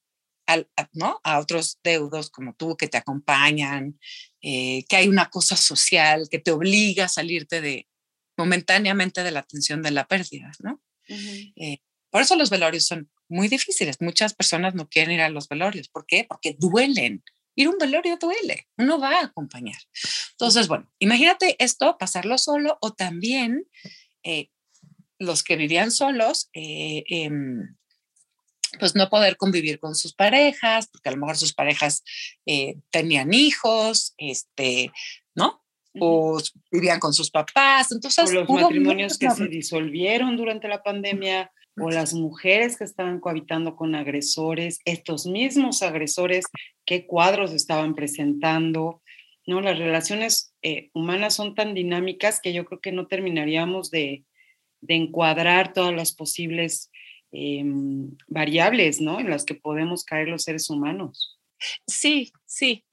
¿no? 0.94 1.22
a 1.24 1.40
otros 1.40 1.80
deudos 1.84 2.30
como 2.30 2.54
tú 2.54 2.76
que 2.76 2.88
te 2.88 2.98
acompañan, 2.98 4.00
eh, 4.42 4.84
que 4.90 4.98
hay 4.98 5.08
una 5.08 5.30
cosa 5.30 5.56
social 5.56 6.28
que 6.30 6.40
te 6.40 6.52
obliga 6.52 7.06
a 7.06 7.10
salirte 7.10 7.62
de 7.62 7.88
momentáneamente 8.38 9.24
de 9.24 9.32
la 9.32 9.44
tensión 9.44 9.82
de 9.82 9.92
la 9.92 10.08
pérdida, 10.08 10.52
¿no? 10.60 10.82
Eh, 11.08 11.80
por 12.10 12.22
eso 12.22 12.36
los 12.36 12.50
velorios 12.50 12.86
son 12.86 13.10
muy 13.32 13.48
difíciles. 13.48 14.02
Muchas 14.02 14.34
personas 14.34 14.76
no 14.76 14.88
quieren 14.88 15.16
ir 15.16 15.22
a 15.22 15.30
los 15.30 15.48
velorios. 15.48 15.88
¿Por 15.88 16.06
qué? 16.06 16.26
Porque 16.28 16.56
duelen. 16.60 17.24
Ir 17.56 17.68
a 17.68 17.70
un 17.72 17.78
velorio 17.78 18.18
duele. 18.18 18.68
Uno 18.78 19.00
va 19.00 19.20
a 19.20 19.26
acompañar. 19.26 19.80
Entonces, 20.32 20.68
bueno, 20.68 20.92
imagínate 21.00 21.56
esto, 21.60 21.98
pasarlo 21.98 22.38
solo 22.38 22.78
o 22.82 22.94
también 22.94 23.66
eh, 24.24 24.50
los 25.20 25.44
que 25.44 25.56
vivían 25.56 25.92
solos, 25.92 26.50
em, 26.54 27.76
pues 28.80 28.96
no 28.96 29.10
poder 29.10 29.38
convivir 29.38 29.80
con 29.80 29.96
sus 29.96 30.14
parejas, 30.14 30.88
porque 30.88 31.10
a 31.10 31.12
lo 31.12 31.20
mejor 31.20 31.38
sus 31.38 31.54
parejas 31.54 32.04
eh, 32.46 32.76
tenían 32.90 33.34
hijos, 33.34 34.14
este, 34.18 34.92
¿no? 35.36 35.64
O 36.00 36.42
vivían 36.72 37.00
con 37.00 37.14
sus 37.14 37.30
papás. 37.30 37.92
Entonces, 37.92 38.30
o 38.30 38.34
los 38.34 38.50
matrimonios 38.50 39.18
que 39.18 39.30
se 39.30 39.48
disolvieron 39.48 40.38
durante 40.38 40.68
la 40.68 40.82
pandemia, 40.82 41.52
o 41.82 41.90
las 41.90 42.14
mujeres 42.14 42.78
que 42.78 42.84
estaban 42.84 43.20
cohabitando 43.20 43.76
con 43.76 43.96
agresores, 43.96 44.80
estos 44.86 45.26
mismos 45.26 45.82
agresores, 45.82 46.46
qué 46.86 47.06
cuadros 47.06 47.54
estaban 47.54 47.96
presentando. 47.96 49.02
¿no? 49.46 49.62
Las 49.62 49.78
relaciones 49.78 50.54
eh, 50.62 50.90
humanas 50.94 51.36
son 51.36 51.56
tan 51.56 51.74
dinámicas 51.74 52.40
que 52.42 52.54
yo 52.54 52.66
creo 52.66 52.80
que 52.80 52.92
no 52.92 53.08
terminaríamos 53.08 53.92
de, 53.92 54.24
de 54.82 54.96
encuadrar 54.96 55.74
todas 55.74 55.94
las 55.94 56.14
posibles 56.14 56.92
Em, 57.34 58.18
variables, 58.28 59.00
¿no? 59.00 59.20
En 59.22 59.30
las 59.30 59.46
que 59.46 59.56
podemos 59.56 60.04
caer 60.04 60.28
los 60.28 60.44
seres 60.44 60.70
humanos. 60.70 61.40
Sí, 61.88 62.34
sí, 62.46 62.84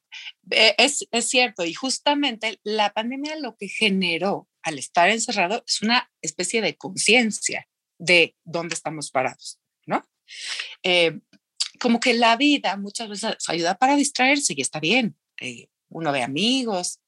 e, 0.49 0.77
es, 0.79 1.09
es, 1.11 1.29
cierto. 1.29 1.65
Y 1.65 1.75
justamente 1.75 2.61
la 2.63 2.93
pandemia 2.93 3.35
lo 3.37 3.57
que 3.57 3.67
generó 3.67 4.49
al 4.63 4.79
estar 4.79 5.11
encerrado 5.11 5.65
es 5.67 5.83
una 5.83 6.09
especie 6.23 6.63
de 6.63 6.77
conciencia 6.77 7.68
de 7.99 8.37
dónde 8.45 8.75
estamos 8.75 9.11
parados, 9.11 9.59
¿no? 9.87 10.09
Eh, 10.83 11.21
como 11.79 12.01
que 12.01 12.15
la 12.15 12.37
vida 12.37 12.77
muchas 12.77 13.09
veces 13.09 13.37
ayuda 13.49 13.77
para 13.77 13.97
distraerse 13.97 14.55
y 14.57 14.61
está 14.61 14.81
bien. 14.81 15.17
Eh, 15.41 15.69
uno 15.91 16.13
ve 16.13 16.23
amigos, 16.23 17.01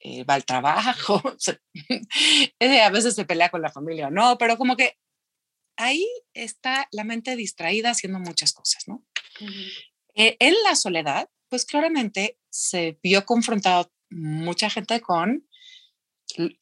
eh, 0.00 0.24
va 0.24 0.34
al 0.34 0.44
trabajo, 0.44 1.22
a 2.60 2.90
veces 2.90 3.14
se 3.14 3.24
pelea 3.24 3.48
con 3.48 3.62
la 3.62 3.72
familia 3.72 4.08
o 4.08 4.10
no, 4.10 4.36
pero 4.38 4.58
como 4.58 4.76
que 4.76 4.96
ahí 5.76 6.06
está 6.34 6.88
la 6.90 7.04
mente 7.04 7.36
distraída 7.36 7.90
haciendo 7.90 8.18
muchas 8.18 8.52
cosas, 8.52 8.86
¿no? 8.86 9.04
Eh, 10.14 10.36
en 10.38 10.54
la 10.64 10.76
soledad, 10.76 11.28
pues 11.48 11.64
claramente 11.64 12.38
se 12.50 12.98
vio 13.02 13.24
confrontado 13.24 13.92
mucha 14.10 14.70
gente 14.70 15.00
con 15.00 15.48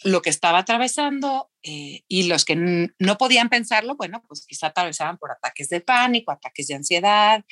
lo 0.02 0.23
que 0.23 0.31
estaba 0.31 0.59
atravesando 0.59 1.50
eh, 1.62 2.04
y 2.09 2.25
los 2.25 2.45
que 2.45 2.57
no 2.99 3.19
podían 3.19 3.49
pensarlo, 3.49 3.97
bueno, 3.97 4.23
pues 4.26 4.45
quizá 4.47 4.69
atravesaban 4.69 5.19
por 5.19 5.31
ataques 5.31 5.69
de 5.69 5.81
pánico, 5.81 6.31
ataques 6.31 6.66
de 6.69 6.75
ansiedad, 6.75 7.45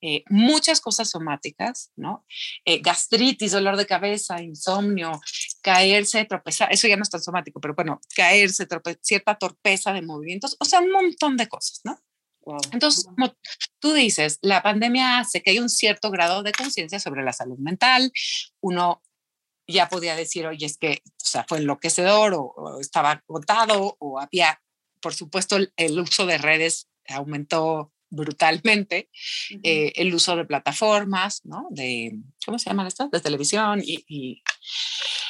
eh, 0.00 0.24
muchas 0.28 0.80
cosas 0.80 1.10
somáticas, 1.10 1.92
¿no? 1.96 2.24
Eh, 2.64 2.80
gastritis, 2.80 3.52
dolor 3.52 3.76
de 3.76 3.86
cabeza, 3.86 4.42
insomnio, 4.42 5.20
caerse, 5.62 6.24
tropezar, 6.24 6.72
eso 6.72 6.88
ya 6.88 6.96
no 6.96 7.02
es 7.02 7.10
tan 7.10 7.22
somático, 7.22 7.60
pero 7.60 7.74
bueno, 7.74 8.00
caerse, 8.14 8.66
cierta 9.00 9.36
torpeza 9.36 9.92
de 9.92 10.02
movimientos, 10.02 10.56
o 10.58 10.64
sea, 10.64 10.80
un 10.80 10.92
montón 10.92 11.36
de 11.36 11.48
cosas, 11.48 11.80
¿no? 11.84 11.98
Entonces, 12.72 13.04
como 13.04 13.34
tú 13.78 13.92
dices, 13.92 14.38
la 14.42 14.62
pandemia 14.62 15.18
hace 15.18 15.42
que 15.42 15.50
hay 15.50 15.58
un 15.58 15.68
cierto 15.68 16.10
grado 16.10 16.42
de 16.42 16.52
conciencia 16.52 16.98
sobre 16.98 17.22
la 17.22 17.32
salud 17.32 17.58
mental. 17.58 18.12
Uno 18.60 19.02
ya 19.70 19.88
podía 19.88 20.16
decir, 20.16 20.46
oye, 20.46 20.66
es 20.66 20.76
que, 20.78 21.02
o 21.04 21.24
sea, 21.24 21.44
fue 21.48 21.58
enloquecedor 21.58 22.34
o, 22.34 22.80
estaba 22.80 23.22
agotado 23.28 23.96
o 23.98 24.18
había, 24.20 24.62
por 25.00 25.14
supuesto, 25.14 25.56
el, 25.76 26.00
uso 26.00 26.26
de 26.26 26.38
redes 26.38 26.88
aumentó 27.08 27.92
brutalmente, 28.10 29.08
eh, 29.62 29.92
el 29.96 30.14
uso 30.14 30.36
de 30.36 30.44
plataformas, 30.44 31.42
¿no? 31.44 31.68
De, 31.70 32.18
¿cómo 32.44 32.58
se 32.58 32.70
llaman 32.70 32.88
estas? 32.88 33.10
De 33.10 33.20
televisión 33.20 33.80
y, 33.84 34.04
y, 34.08 34.42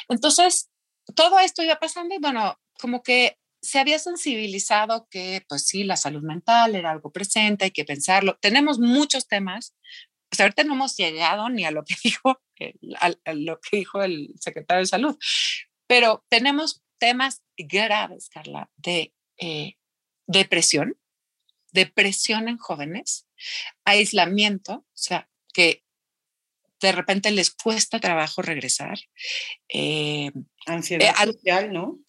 entonces, 0.09 0.69
todo 1.15 1.39
esto 1.39 1.63
iba 1.63 1.75
pasando 1.77 2.15
y 2.15 2.19
bueno, 2.19 2.59
como 2.79 3.03
que 3.03 3.37
se 3.61 3.79
había 3.79 3.99
sensibilizado 3.99 5.07
que, 5.09 5.45
pues 5.47 5.67
sí, 5.67 5.83
la 5.83 5.95
salud 5.95 6.23
mental 6.23 6.75
era 6.75 6.91
algo 6.91 7.11
presente, 7.11 7.65
hay 7.65 7.71
que 7.71 7.85
pensarlo. 7.85 8.37
Tenemos 8.41 8.79
muchos 8.79 9.27
temas, 9.27 9.75
pues 10.31 10.39
ahorita 10.39 10.63
no 10.63 10.75
hemos 10.75 10.95
llegado 10.95 11.49
ni 11.49 11.65
a 11.65 11.71
lo 11.71 11.83
que 11.83 11.95
dijo, 12.03 12.41
lo 13.25 13.59
que 13.59 13.77
dijo 13.77 14.01
el 14.01 14.33
secretario 14.39 14.79
de 14.79 14.87
salud, 14.87 15.17
pero 15.87 16.25
tenemos 16.29 16.81
temas 16.99 17.43
graves, 17.57 18.29
Carla, 18.29 18.71
de 18.77 19.13
eh, 19.37 19.75
depresión, 20.27 20.97
depresión 21.73 22.47
en 22.47 22.57
jóvenes, 22.57 23.27
aislamiento, 23.83 24.73
o 24.73 24.85
sea, 24.93 25.29
que 25.53 25.83
de 26.81 26.91
repente 26.91 27.31
les 27.31 27.51
cuesta 27.51 27.99
trabajo 27.99 28.41
regresar. 28.41 28.97
Eh, 29.69 30.31
ansiedad 30.65 31.09
eh, 31.09 31.25
social, 31.25 31.71
¿no? 31.71 31.99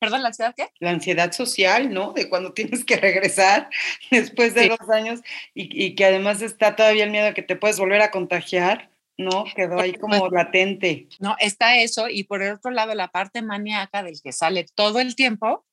perdón, 0.00 0.22
¿la 0.22 0.28
ansiedad 0.28 0.54
qué? 0.56 0.68
La 0.80 0.90
ansiedad 0.90 1.32
social, 1.32 1.92
¿no? 1.92 2.12
De 2.12 2.28
cuando 2.28 2.52
tienes 2.54 2.84
que 2.84 2.96
regresar 2.96 3.70
después 4.10 4.54
de 4.54 4.68
dos 4.68 4.90
años 4.90 5.20
y, 5.54 5.94
que 5.94 6.04
además 6.04 6.42
está 6.42 6.76
todavía 6.76 7.04
el 7.04 7.10
miedo 7.10 7.26
de 7.26 7.34
que 7.34 7.42
te 7.42 7.56
puedes 7.56 7.78
volver 7.78 8.02
a 8.02 8.10
contagiar. 8.10 8.90
¿no? 9.16 9.44
Quedó 9.54 9.78
ahí 9.78 9.94
como 9.94 10.28
latente. 10.28 11.06
No, 11.20 11.36
está 11.38 11.78
eso, 11.78 12.08
y 12.08 12.24
por 12.24 12.42
el 12.42 12.54
otro 12.54 12.72
lado, 12.72 12.96
la 12.96 13.12
parte 13.12 13.42
maníaca 13.42 14.02
del 14.02 14.20
que 14.20 14.32
sale 14.32 14.66
todo 14.74 14.98
el 14.98 15.14
tiempo 15.14 15.64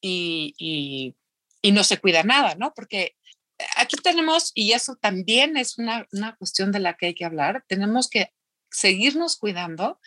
y, 0.00 0.56
y, 0.58 1.14
y 1.62 1.70
no 1.70 1.84
se 1.84 1.98
cuida 1.98 2.24
nada, 2.24 2.56
¿no? 2.56 2.74
Porque 2.74 3.14
aquí 3.76 3.96
tenemos, 3.96 4.52
y 4.54 4.72
eso 4.72 4.96
también 4.96 5.56
es 5.56 5.78
una, 5.78 6.06
una, 6.12 6.36
cuestión 6.36 6.72
de 6.72 6.80
la 6.80 6.96
que 6.96 7.06
hay 7.06 7.14
que 7.14 7.24
hablar, 7.24 7.64
tenemos 7.68 8.08
que 8.08 8.32
seguirnos 8.70 9.36
cuidando 9.36 9.98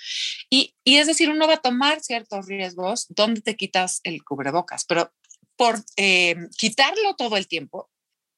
y, 0.50 0.76
y, 0.84 0.98
es 0.98 1.08
decir, 1.08 1.30
uno 1.30 1.48
va 1.48 1.56
a 1.56 1.62
tomar 1.62 2.02
ciertos 2.02 2.48
riesgos 2.48 3.08
donde 3.10 3.42
te 3.42 3.58
quitas 3.58 4.00
el 4.04 4.24
cubrebocas, 4.24 4.86
pero 4.86 5.14
por 5.56 5.84
eh, 5.98 6.36
quitarlo 6.58 7.16
todo 7.16 7.38
el 7.38 7.48
tiempo, 7.48 7.90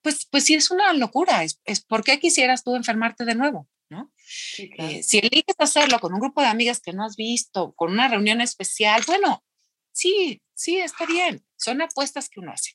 pues, 0.01 0.25
pues 0.29 0.45
sí 0.45 0.55
es 0.55 0.71
una 0.71 0.93
locura, 0.93 1.43
es, 1.43 1.61
es 1.65 1.81
¿por 1.81 2.03
qué 2.03 2.19
quisieras 2.19 2.63
tú 2.63 2.75
enfermarte 2.75 3.25
de 3.25 3.35
nuevo? 3.35 3.67
¿no? 3.89 4.11
Eh, 4.57 5.03
si 5.03 5.19
eliges 5.19 5.55
hacerlo 5.59 5.99
con 5.99 6.13
un 6.13 6.19
grupo 6.19 6.41
de 6.41 6.47
amigas 6.47 6.79
que 6.79 6.93
no 6.93 7.05
has 7.05 7.15
visto, 7.15 7.73
con 7.73 7.91
una 7.91 8.07
reunión 8.07 8.41
especial, 8.41 9.03
bueno, 9.05 9.43
sí, 9.91 10.41
sí, 10.53 10.77
está 10.77 11.05
bien, 11.05 11.45
son 11.55 11.81
apuestas 11.81 12.29
que 12.29 12.39
uno 12.39 12.51
hace. 12.51 12.71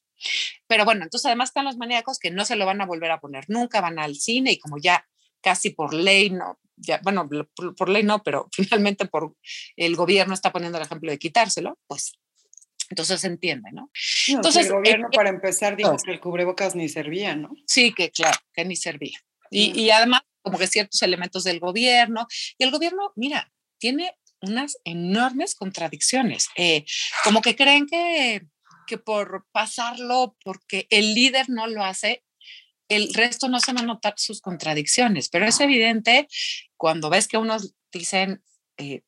Pero 0.67 0.85
bueno, 0.85 1.05
entonces 1.05 1.27
además 1.27 1.51
están 1.51 1.65
los 1.65 1.77
maníacos 1.77 2.19
que 2.19 2.31
no 2.31 2.45
se 2.45 2.57
lo 2.57 2.67
van 2.67 2.81
a 2.81 2.87
volver 2.87 3.11
a 3.11 3.21
poner 3.21 3.45
nunca, 3.49 3.81
van 3.81 3.99
al 3.99 4.17
cine 4.17 4.53
y 4.53 4.59
como 4.59 4.79
ya 4.79 5.07
casi 5.43 5.71
por 5.71 5.95
ley 5.95 6.31
no, 6.31 6.59
ya, 6.77 7.01
bueno, 7.03 7.29
por, 7.77 7.89
ley 7.89 8.03
no, 8.03 8.23
pero 8.23 8.49
finalmente 8.53 9.07
por 9.07 9.35
el 9.77 9.97
gobierno 9.97 10.35
está 10.35 10.53
poniendo 10.53 10.79
el 10.79 10.85
ejemplo 10.85 11.11
de 11.11 11.19
quitárselo, 11.19 11.79
pues 11.87 12.13
entonces 12.89 13.21
se 13.21 13.29
entiende, 13.29 13.71
¿no? 13.73 13.89
entonces, 14.27 14.67
el 14.67 14.73
gobierno, 14.73 15.07
eh, 15.13 15.17
para 15.17 15.29
empezar, 15.29 15.77
dijo 15.77 15.97
que 16.05 16.11
el 16.11 16.19
cubrebocas 16.19 16.75
ni 16.75 16.89
servía, 16.89 17.37
¿no? 17.37 17.55
Sí, 17.65 17.93
que 17.93 18.11
claro, 18.11 18.37
que 18.53 18.65
ni 18.65 18.75
servía. 18.75 19.17
Y, 19.49 19.81
y, 19.81 19.91
además, 19.91 20.23
como 20.43 20.59
que 20.59 20.67
ciertos 20.67 21.01
elementos 21.03 21.45
del 21.45 21.61
gobierno, 21.61 22.27
y 22.59 22.65
el 22.65 22.73
gobierno, 22.73 23.13
mira, 23.15 23.53
tiene 23.79 24.17
unas 24.41 24.77
enormes 24.85 25.55
contradicciones, 25.55 26.49
eh, 26.57 26.85
como 27.23 27.43
que 27.43 27.55
creen 27.55 27.87
que, 27.87 28.43
que 28.91 28.99
por 28.99 29.47
pasarlo, 29.53 30.37
porque 30.43 30.89
el 30.91 31.15
líder 31.15 31.49
no 31.49 31.69
lo 31.69 31.85
hace, 31.85 32.25
el 32.89 33.15
resto 33.15 33.49
no 33.49 33.61
se 33.61 33.73
van 33.73 33.85
a 33.85 33.87
notar 33.87 34.15
sus 34.17 34.41
contradicciones, 34.41 35.29
pero 35.29 35.47
es 35.47 35.61
evidente 35.61 36.27
cuando 36.77 37.09
ves 37.09 37.29
que 37.29 37.39
unos 37.39 37.73
dicen, 37.93 38.43
eh, 38.79 39.03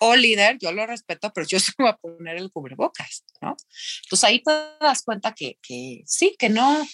oh 0.00 0.16
líder, 0.16 0.58
yo 0.58 0.72
lo 0.72 0.84
respeto, 0.84 1.32
pero 1.32 1.46
yo 1.46 1.60
se 1.60 1.70
voy 1.78 1.88
a 1.88 1.96
poner 1.96 2.38
el 2.38 2.50
cubrebocas, 2.50 3.24
¿no? 3.40 3.56
Entonces 4.02 4.24
ahí 4.24 4.42
te 4.42 4.50
das 4.80 5.04
cuenta 5.04 5.32
que, 5.32 5.60
que 5.62 6.02
sí, 6.06 6.34
que 6.36 6.48
no, 6.48 6.84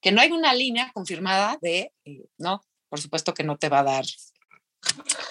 que 0.00 0.12
no 0.12 0.20
hay 0.20 0.30
una 0.30 0.54
línea 0.54 0.92
confirmada 0.94 1.58
de, 1.60 1.92
eh, 2.04 2.26
no, 2.38 2.62
por 2.88 3.00
supuesto 3.00 3.34
que 3.34 3.42
no 3.42 3.58
te 3.58 3.68
va 3.68 3.80
a 3.80 3.84
dar, 3.84 4.04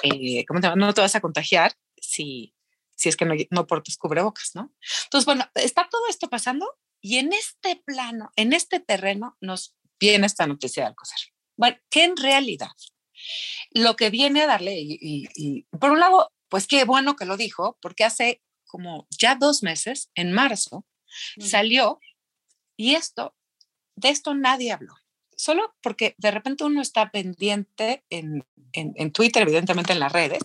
eh, 0.03 0.43
¿cómo 0.45 0.59
te 0.59 0.67
va? 0.67 0.75
No 0.75 0.93
te 0.93 0.99
vas 0.99 1.15
a 1.15 1.21
contagiar 1.21 1.71
si, 1.95 2.53
si 2.95 3.09
es 3.09 3.17
que 3.17 3.25
no, 3.25 3.33
no 3.49 3.67
portas 3.67 3.97
cubrebocas, 3.97 4.51
¿no? 4.53 4.73
Entonces, 5.05 5.25
bueno, 5.25 5.45
está 5.55 5.87
todo 5.89 6.07
esto 6.07 6.29
pasando 6.29 6.77
y 7.01 7.17
en 7.17 7.33
este 7.33 7.75
plano, 7.75 8.31
en 8.37 8.53
este 8.53 8.79
terreno, 8.79 9.37
nos 9.41 9.75
viene 9.99 10.25
esta 10.25 10.47
noticia 10.47 10.83
de 10.83 10.87
Alcocer. 10.89 11.19
Bueno, 11.57 11.77
que 11.89 12.05
en 12.05 12.15
realidad 12.15 12.71
lo 13.71 13.95
que 13.95 14.09
viene 14.09 14.41
a 14.41 14.47
darle, 14.47 14.75
y, 14.77 15.67
por 15.79 15.91
un 15.91 15.99
lado, 15.99 16.31
pues 16.49 16.67
qué 16.67 16.85
bueno 16.85 17.15
que 17.15 17.25
lo 17.25 17.37
dijo, 17.37 17.77
porque 17.81 18.03
hace 18.03 18.41
como 18.65 19.07
ya 19.09 19.35
dos 19.35 19.63
meses, 19.63 20.09
en 20.15 20.31
marzo, 20.31 20.85
salió 21.37 21.99
y 22.75 22.95
esto, 22.95 23.35
de 23.95 24.09
esto 24.09 24.33
nadie 24.33 24.71
habló. 24.71 24.95
Solo 25.35 25.75
porque 25.81 26.15
de 26.17 26.31
repente 26.31 26.63
uno 26.63 26.81
está 26.81 27.11
pendiente 27.11 28.03
en, 28.09 28.47
en, 28.71 29.11
Twitter, 29.11 29.43
evidentemente 29.43 29.93
en 29.93 29.99
las 29.99 30.11
redes, 30.11 30.41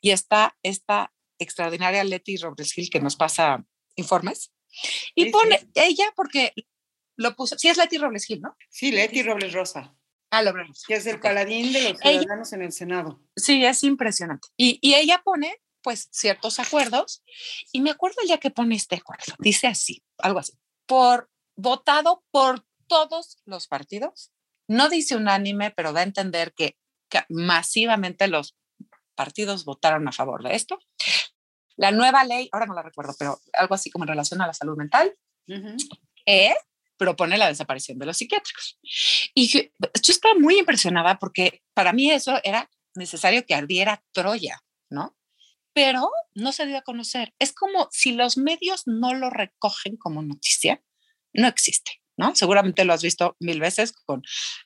y 0.00 0.10
está 0.10 0.56
esta 0.62 1.12
extraordinaria 1.38 2.04
Leti 2.04 2.36
Robles 2.36 2.74
que 2.90 3.00
nos 3.00 3.16
pasa 3.16 3.64
informes. 3.96 4.52
Y 5.14 5.30
pone 5.30 5.68
ella, 5.74 6.12
porque 6.14 6.52
lo 7.16 7.34
puso, 7.34 7.58
sí 7.58 7.68
es 7.68 7.76
Leti 7.76 7.98
Robles 7.98 8.24
Gil, 8.24 8.40
¿no? 8.40 8.56
Sí, 8.70 8.92
Leti 8.92 9.22
Robles 9.22 9.52
Rosa. 9.52 9.94
Ah, 10.30 10.42
lo 10.42 10.52
Robles. 10.52 10.84
Que 10.86 10.94
es 10.94 11.06
el 11.06 11.20
paladín 11.20 11.72
de 11.72 11.90
los 11.90 11.98
ciudadanos 11.98 12.52
en 12.52 12.62
el 12.62 12.72
Senado. 12.72 13.22
Sí, 13.34 13.64
es 13.64 13.82
impresionante. 13.82 14.48
Y, 14.56 14.78
y 14.82 14.94
ella 14.94 15.22
pone, 15.24 15.56
pues, 15.82 16.08
ciertos 16.12 16.60
acuerdos, 16.60 17.24
y 17.72 17.80
me 17.80 17.90
acuerdo 17.90 18.22
día 18.22 18.38
que 18.38 18.50
pone 18.50 18.76
este 18.76 18.96
acuerdo, 18.96 19.34
dice 19.38 19.66
así, 19.66 20.04
algo 20.18 20.38
así, 20.38 20.52
por 20.86 21.30
votado 21.56 22.24
por 22.30 22.64
todos 22.86 23.38
los 23.44 23.66
partidos, 23.66 24.32
no 24.68 24.88
dice 24.88 25.16
unánime, 25.16 25.70
pero 25.70 25.92
da 25.92 26.00
a 26.00 26.04
entender 26.04 26.52
que, 26.54 26.76
masivamente 27.30 28.28
los 28.28 28.54
partidos 29.14 29.64
votaron 29.64 30.06
a 30.06 30.12
favor 30.12 30.42
de 30.44 30.54
esto. 30.54 30.78
La 31.78 31.92
nueva 31.92 32.24
ley, 32.24 32.48
ahora 32.52 32.66
no 32.66 32.74
la 32.74 32.82
recuerdo, 32.82 33.14
pero 33.18 33.40
algo 33.52 33.74
así 33.74 33.88
como 33.88 34.04
en 34.04 34.08
relación 34.08 34.42
a 34.42 34.48
la 34.48 34.52
salud 34.52 34.76
mental, 34.76 35.14
propone 36.98 37.38
la 37.38 37.46
desaparición 37.46 37.98
de 37.98 38.06
los 38.06 38.16
psiquiátricos. 38.16 38.78
Y 39.32 39.46
yo, 39.46 39.60
estaba 39.94 40.34
muy 40.34 40.58
impresionada 40.58 41.18
porque 41.18 41.62
para 41.72 41.92
mí 41.92 42.10
eso 42.10 42.40
era 42.42 42.68
necesario 42.96 43.46
que 43.46 43.54
ardiera 43.54 44.04
Troya, 44.12 44.60
¿no? 44.90 45.16
Pero 45.72 46.10
no 46.34 46.50
se 46.50 46.66
dio 46.66 46.78
a 46.78 46.82
conocer. 46.82 47.32
Es 47.38 47.52
como 47.52 47.88
si 47.92 48.12
los 48.12 48.36
medios 48.36 48.82
no 48.86 49.14
lo 49.14 49.30
recogen 49.30 49.96
como 49.96 50.20
noticia, 50.22 50.82
no 51.32 51.46
existe, 51.46 52.02
¿no? 52.16 52.34
Seguramente 52.34 52.84
lo 52.84 52.92
has 52.92 53.02
visto 53.02 53.36
mil 53.38 53.60
veces 53.60 53.92
con 53.92 54.22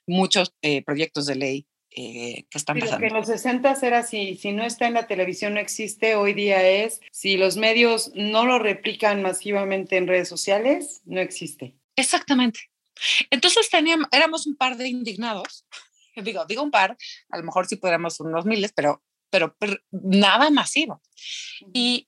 muchos 0.07 0.55
eh, 0.63 0.83
proyectos 0.83 1.27
de 1.27 1.35
ley 1.35 1.67
eh, 1.95 2.45
que 2.49 2.57
están 2.57 2.79
pasando. 2.79 2.99
que 2.99 3.07
en 3.07 3.13
los 3.13 3.27
60 3.27 3.77
era 3.81 4.03
si, 4.03 4.35
si 4.35 4.51
no 4.51 4.63
está 4.63 4.87
en 4.87 4.95
la 4.95 5.07
televisión 5.07 5.53
no 5.53 5.59
existe, 5.59 6.15
hoy 6.15 6.33
día 6.33 6.67
es 6.67 7.01
si 7.11 7.37
los 7.37 7.57
medios 7.57 8.11
no 8.15 8.45
lo 8.45 8.59
replican 8.59 9.21
masivamente 9.21 9.97
en 9.97 10.07
redes 10.07 10.27
sociales, 10.27 11.01
no 11.05 11.19
existe. 11.19 11.75
Exactamente. 11.95 12.71
Entonces 13.29 13.69
teníamos, 13.69 14.07
éramos 14.11 14.47
un 14.47 14.55
par 14.55 14.77
de 14.77 14.87
indignados, 14.87 15.65
digo, 16.15 16.45
digo 16.45 16.63
un 16.63 16.71
par, 16.71 16.97
a 17.29 17.37
lo 17.37 17.43
mejor 17.43 17.67
sí 17.67 17.75
podríamos 17.75 18.19
unos 18.19 18.45
miles, 18.45 18.73
pero, 18.73 19.03
pero, 19.29 19.55
nada 19.91 20.49
masivo. 20.49 21.01
Y, 21.73 22.07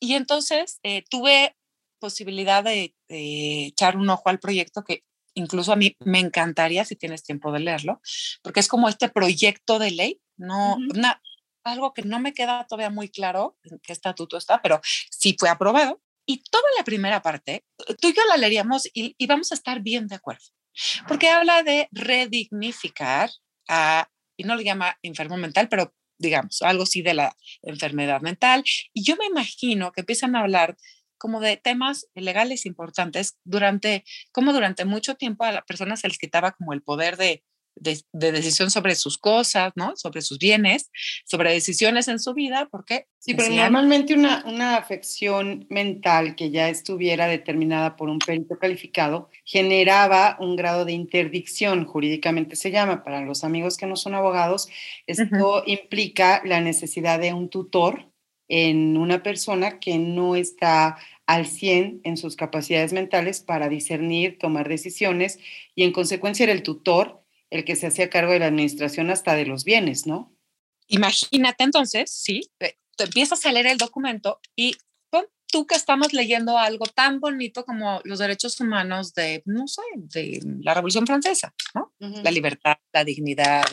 y 0.00 0.14
entonces 0.14 0.78
eh, 0.82 1.04
tuve 1.08 1.56
posibilidad 1.98 2.62
de, 2.62 2.94
echar 3.08 3.96
un 3.96 4.10
ojo 4.10 4.28
al 4.28 4.40
proyecto 4.40 4.84
que 4.84 5.04
incluso 5.34 5.72
a 5.72 5.76
mí 5.76 5.96
me 6.00 6.20
encantaría 6.20 6.84
si 6.84 6.96
tienes 6.96 7.22
tiempo 7.22 7.52
de 7.52 7.60
leerlo, 7.60 8.00
porque 8.42 8.60
es 8.60 8.68
como 8.68 8.88
este 8.88 9.08
proyecto 9.08 9.78
de 9.78 9.90
ley, 9.90 10.20
no, 10.36 10.78
algo 11.64 11.94
que 11.94 12.02
no 12.02 12.20
me 12.20 12.34
queda 12.34 12.66
todavía 12.68 12.90
muy 12.90 13.08
claro 13.08 13.56
en 13.64 13.78
qué 13.80 13.92
estatuto 13.92 14.36
está, 14.36 14.60
pero 14.62 14.80
sí 15.10 15.36
fue 15.38 15.48
aprobado 15.48 16.00
y 16.26 16.42
toda 16.42 16.64
la 16.78 16.84
primera 16.84 17.22
parte, 17.22 17.64
tú 18.00 18.08
y 18.08 18.14
yo 18.14 18.22
la 18.28 18.36
leeríamos 18.36 18.88
y, 18.92 19.14
vamos 19.26 19.52
a 19.52 19.54
estar 19.54 19.80
bien 19.80 20.06
de 20.06 20.14
acuerdo, 20.14 20.44
porque 21.06 21.28
habla 21.28 21.62
de 21.62 21.88
redignificar 21.92 23.30
a, 23.68 24.08
y 24.36 24.44
no 24.44 24.56
le 24.56 24.64
llama 24.64 24.98
enfermo 25.02 25.36
mental, 25.36 25.68
pero 25.68 25.94
digamos, 26.18 26.62
algo 26.62 26.84
así 26.84 27.02
de 27.02 27.14
la 27.14 27.36
enfermedad 27.62 28.20
mental. 28.20 28.64
Y 28.92 29.04
yo 29.04 29.16
me 29.16 29.26
imagino 29.26 29.92
que 29.92 30.00
empiezan 30.00 30.36
a 30.36 30.40
hablar 30.40 30.76
como 31.24 31.40
de 31.40 31.56
temas 31.56 32.06
legales 32.14 32.66
importantes 32.66 33.38
durante, 33.44 34.04
como 34.30 34.52
durante 34.52 34.84
mucho 34.84 35.14
tiempo 35.14 35.44
a 35.44 35.52
la 35.52 35.62
persona 35.62 35.96
se 35.96 36.06
les 36.06 36.18
quitaba 36.18 36.52
como 36.52 36.74
el 36.74 36.82
poder 36.82 37.16
de, 37.16 37.42
de, 37.76 38.04
decisión 38.12 38.70
sobre 38.70 38.94
sus 38.94 39.16
cosas, 39.16 39.72
¿no? 39.74 39.96
Sobre 39.96 40.20
sus 40.20 40.38
bienes, 40.38 40.90
sobre 41.24 41.50
decisiones 41.50 42.08
en 42.08 42.18
su 42.18 42.34
vida, 42.34 42.68
porque... 42.70 43.06
Sí, 43.20 43.32
pero 43.32 43.48
normalmente 43.54 44.12
una, 44.12 44.44
una 44.44 44.76
afección 44.76 45.66
mental 45.70 46.36
que 46.36 46.50
ya 46.50 46.68
estuviera 46.68 47.26
determinada 47.26 47.96
por 47.96 48.10
un 48.10 48.18
perito 48.18 48.58
calificado 48.58 49.30
generaba 49.46 50.36
un 50.40 50.56
grado 50.56 50.84
de 50.84 50.92
interdicción, 50.92 51.86
jurídicamente 51.86 52.54
se 52.54 52.70
llama, 52.70 53.02
para 53.02 53.22
los 53.22 53.44
amigos 53.44 53.78
que 53.78 53.86
no 53.86 53.96
son 53.96 54.14
abogados, 54.14 54.68
esto 55.06 55.62
implica 55.64 56.42
la 56.44 56.60
necesidad 56.60 57.18
de 57.18 57.32
un 57.32 57.48
tutor 57.48 58.12
en 58.48 58.96
una 58.96 59.22
persona 59.22 59.80
que 59.80 59.98
no 59.98 60.36
está 60.36 60.98
al 61.26 61.46
100 61.46 62.02
en 62.04 62.16
sus 62.16 62.36
capacidades 62.36 62.92
mentales 62.92 63.40
para 63.40 63.68
discernir, 63.68 64.38
tomar 64.38 64.68
decisiones 64.68 65.38
y 65.74 65.84
en 65.84 65.92
consecuencia 65.92 66.44
era 66.44 66.52
el 66.52 66.62
tutor 66.62 67.22
el 67.50 67.64
que 67.64 67.76
se 67.76 67.86
hacía 67.86 68.10
cargo 68.10 68.32
de 68.32 68.40
la 68.40 68.46
administración 68.46 69.10
hasta 69.10 69.34
de 69.34 69.46
los 69.46 69.64
bienes, 69.64 70.06
¿no? 70.06 70.34
Imagínate 70.88 71.64
entonces, 71.64 72.10
sí, 72.10 72.50
tú 72.96 73.04
empiezas 73.04 73.46
a 73.46 73.52
leer 73.52 73.66
el 73.68 73.78
documento 73.78 74.40
y 74.56 74.76
tú 75.46 75.66
que 75.68 75.76
estamos 75.76 76.12
leyendo 76.12 76.58
algo 76.58 76.84
tan 76.86 77.20
bonito 77.20 77.64
como 77.64 78.00
los 78.02 78.18
derechos 78.18 78.60
humanos 78.60 79.14
de, 79.14 79.40
no 79.46 79.68
sé, 79.68 79.82
de 79.94 80.40
la 80.62 80.74
Revolución 80.74 81.06
Francesa, 81.06 81.54
¿no? 81.76 81.94
La 82.00 82.32
libertad, 82.32 82.76
la 82.92 83.04
dignidad. 83.04 83.64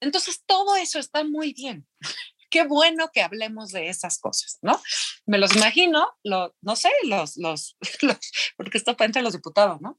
Entonces, 0.00 0.42
todo 0.46 0.74
eso 0.76 0.98
está 0.98 1.22
muy 1.22 1.52
bien 1.52 1.86
qué 2.54 2.62
bueno 2.62 3.10
que 3.12 3.20
hablemos 3.20 3.72
de 3.72 3.88
esas 3.88 4.20
cosas, 4.20 4.60
¿no? 4.62 4.80
Me 5.26 5.38
los 5.38 5.56
imagino, 5.56 6.06
lo, 6.22 6.54
no 6.60 6.76
sé, 6.76 6.88
los, 7.02 7.36
los, 7.36 7.76
porque 8.56 8.78
esto 8.78 8.94
fue 8.96 9.06
entre 9.06 9.22
los 9.22 9.32
diputados, 9.32 9.80
¿no? 9.80 9.98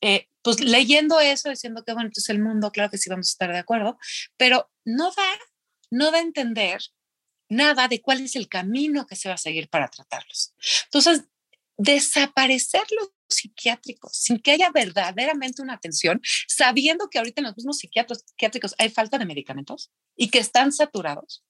Eh, 0.00 0.28
pues 0.40 0.60
leyendo 0.60 1.18
eso, 1.18 1.50
diciendo 1.50 1.82
que 1.84 1.94
bueno, 1.94 2.06
entonces 2.06 2.28
el 2.28 2.40
mundo, 2.40 2.70
claro 2.70 2.92
que 2.92 2.98
sí 2.98 3.10
vamos 3.10 3.28
a 3.28 3.32
estar 3.32 3.50
de 3.50 3.58
acuerdo, 3.58 3.98
pero 4.36 4.70
no 4.84 5.10
da, 5.10 5.32
no 5.90 6.12
da 6.12 6.18
a 6.18 6.20
entender 6.20 6.80
nada 7.48 7.88
de 7.88 8.00
cuál 8.00 8.20
es 8.20 8.36
el 8.36 8.48
camino 8.48 9.08
que 9.08 9.16
se 9.16 9.28
va 9.28 9.34
a 9.34 9.38
seguir 9.38 9.68
para 9.68 9.88
tratarlos. 9.88 10.54
Entonces, 10.84 11.24
desaparecer 11.76 12.84
los 12.96 13.08
psiquiátricos 13.28 14.16
sin 14.16 14.38
que 14.38 14.52
haya 14.52 14.70
verdaderamente 14.70 15.60
una 15.60 15.74
atención, 15.74 16.20
sabiendo 16.46 17.08
que 17.10 17.18
ahorita 17.18 17.40
en 17.40 17.46
los 17.46 17.56
mismos 17.56 17.78
psiquiátricos 17.78 18.76
hay 18.78 18.90
falta 18.90 19.18
de 19.18 19.26
medicamentos 19.26 19.90
y 20.14 20.28
que 20.28 20.38
están 20.38 20.70
saturados, 20.70 21.42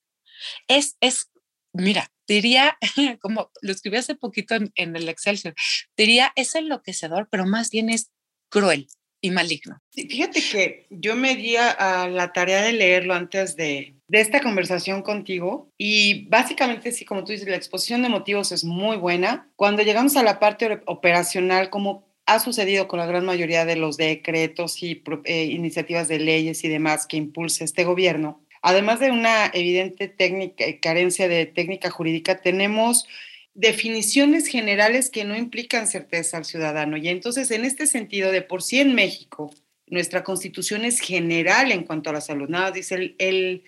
es, 0.68 0.96
es, 1.00 1.30
mira, 1.72 2.10
diría, 2.26 2.76
como 3.20 3.50
lo 3.62 3.72
escribí 3.72 3.96
hace 3.96 4.14
poquito 4.14 4.54
en, 4.54 4.96
el 4.96 5.08
Excelsior, 5.08 5.54
diría, 5.96 6.32
es 6.36 6.54
enloquecedor, 6.54 7.28
pero 7.30 7.46
más 7.46 7.70
bien 7.70 7.90
es 7.90 8.10
cruel 8.48 8.88
y 9.20 9.30
maligno. 9.30 9.80
Fíjate 9.92 10.40
que 10.40 10.86
yo 10.90 11.16
me 11.16 11.36
di 11.36 11.56
a, 11.56 12.08
la 12.08 12.32
tarea 12.32 12.62
de 12.62 12.72
leerlo 12.72 13.14
antes 13.14 13.56
de, 13.56 13.96
de, 14.08 14.20
esta 14.20 14.40
conversación 14.40 15.02
contigo 15.02 15.70
y 15.78 16.28
básicamente, 16.28 16.92
sí, 16.92 17.04
como 17.04 17.24
tú 17.24 17.32
dices, 17.32 17.48
la 17.48 17.56
exposición 17.56 18.02
de 18.02 18.08
motivos 18.08 18.52
es 18.52 18.64
muy 18.64 18.96
buena. 18.96 19.50
Cuando 19.56 19.82
llegamos 19.82 20.16
a 20.16 20.22
la 20.22 20.38
parte 20.38 20.82
operacional, 20.86 21.70
como 21.70 22.06
ha 22.26 22.40
sucedido 22.40 22.88
con 22.88 22.98
la 22.98 23.06
gran 23.06 23.24
mayoría 23.24 23.64
de 23.64 23.76
los 23.76 23.96
decretos 23.96 24.82
y 24.82 25.02
eh, 25.24 25.44
iniciativas 25.44 26.08
de 26.08 26.18
leyes 26.18 26.64
y 26.64 26.68
demás 26.68 27.06
que 27.06 27.16
impulsa 27.16 27.64
este 27.64 27.84
gobierno, 27.84 28.44
además 28.66 28.98
de 28.98 29.12
una 29.12 29.46
evidente 29.54 30.08
técnica, 30.08 30.64
carencia 30.82 31.28
de 31.28 31.46
técnica 31.46 31.88
jurídica, 31.88 32.40
tenemos 32.40 33.06
definiciones 33.54 34.48
generales 34.48 35.08
que 35.08 35.24
no 35.24 35.36
implican 35.36 35.86
certeza 35.86 36.36
al 36.36 36.44
ciudadano. 36.44 36.96
Y 36.96 37.08
entonces, 37.08 37.52
en 37.52 37.64
este 37.64 37.86
sentido, 37.86 38.32
de 38.32 38.42
por 38.42 38.64
sí 38.64 38.80
en 38.80 38.96
México, 38.96 39.54
nuestra 39.86 40.24
constitución 40.24 40.84
es 40.84 40.98
general 40.98 41.70
en 41.70 41.84
cuanto 41.84 42.10
a 42.10 42.14
la 42.14 42.20
salud. 42.20 42.48
Nada, 42.48 42.72
dice, 42.72 43.14
el, 43.18 43.62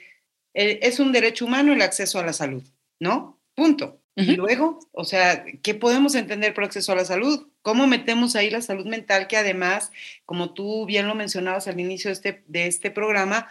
es 0.52 0.98
un 0.98 1.12
derecho 1.12 1.46
humano 1.46 1.72
el 1.72 1.82
acceso 1.82 2.18
a 2.18 2.26
la 2.26 2.32
salud, 2.32 2.64
¿no? 2.98 3.40
Punto. 3.54 4.00
Y 4.16 4.34
luego, 4.34 4.80
o 4.90 5.04
sea, 5.04 5.44
¿qué 5.62 5.74
podemos 5.74 6.16
entender 6.16 6.52
por 6.52 6.64
acceso 6.64 6.90
a 6.90 6.96
la 6.96 7.04
salud? 7.04 7.46
¿Cómo 7.62 7.86
metemos 7.86 8.34
ahí 8.34 8.50
la 8.50 8.62
salud 8.62 8.84
mental 8.84 9.28
que 9.28 9.36
además, 9.36 9.92
como 10.26 10.54
tú 10.54 10.86
bien 10.86 11.06
lo 11.06 11.14
mencionabas 11.14 11.68
al 11.68 11.78
inicio 11.78 12.08
de 12.08 12.14
este, 12.14 12.42
de 12.48 12.66
este 12.66 12.90
programa, 12.90 13.48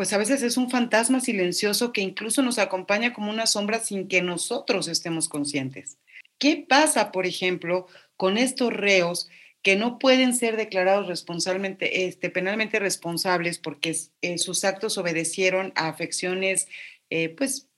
pues 0.00 0.14
a 0.14 0.16
veces 0.16 0.42
es 0.42 0.56
un 0.56 0.70
fantasma 0.70 1.20
silencioso 1.20 1.92
que 1.92 2.00
incluso 2.00 2.40
nos 2.40 2.58
acompaña 2.58 3.12
como 3.12 3.30
una 3.30 3.44
sombra 3.44 3.80
sin 3.80 4.08
que 4.08 4.22
nosotros 4.22 4.88
estemos 4.88 5.28
conscientes. 5.28 5.98
¿Qué 6.38 6.64
pasa, 6.66 7.12
por 7.12 7.26
ejemplo, 7.26 7.86
con 8.16 8.38
estos 8.38 8.72
reos 8.72 9.28
que 9.60 9.76
no 9.76 9.98
pueden 9.98 10.34
ser 10.34 10.56
declarados 10.56 11.06
responsablemente, 11.06 12.06
este, 12.06 12.30
penalmente 12.30 12.78
responsables 12.78 13.58
porque 13.58 13.94
eh, 14.22 14.38
sus 14.38 14.64
actos 14.64 14.96
obedecieron 14.96 15.70
a 15.76 15.88
afecciones 15.88 16.66
eh, 17.10 17.28
pues, 17.28 17.68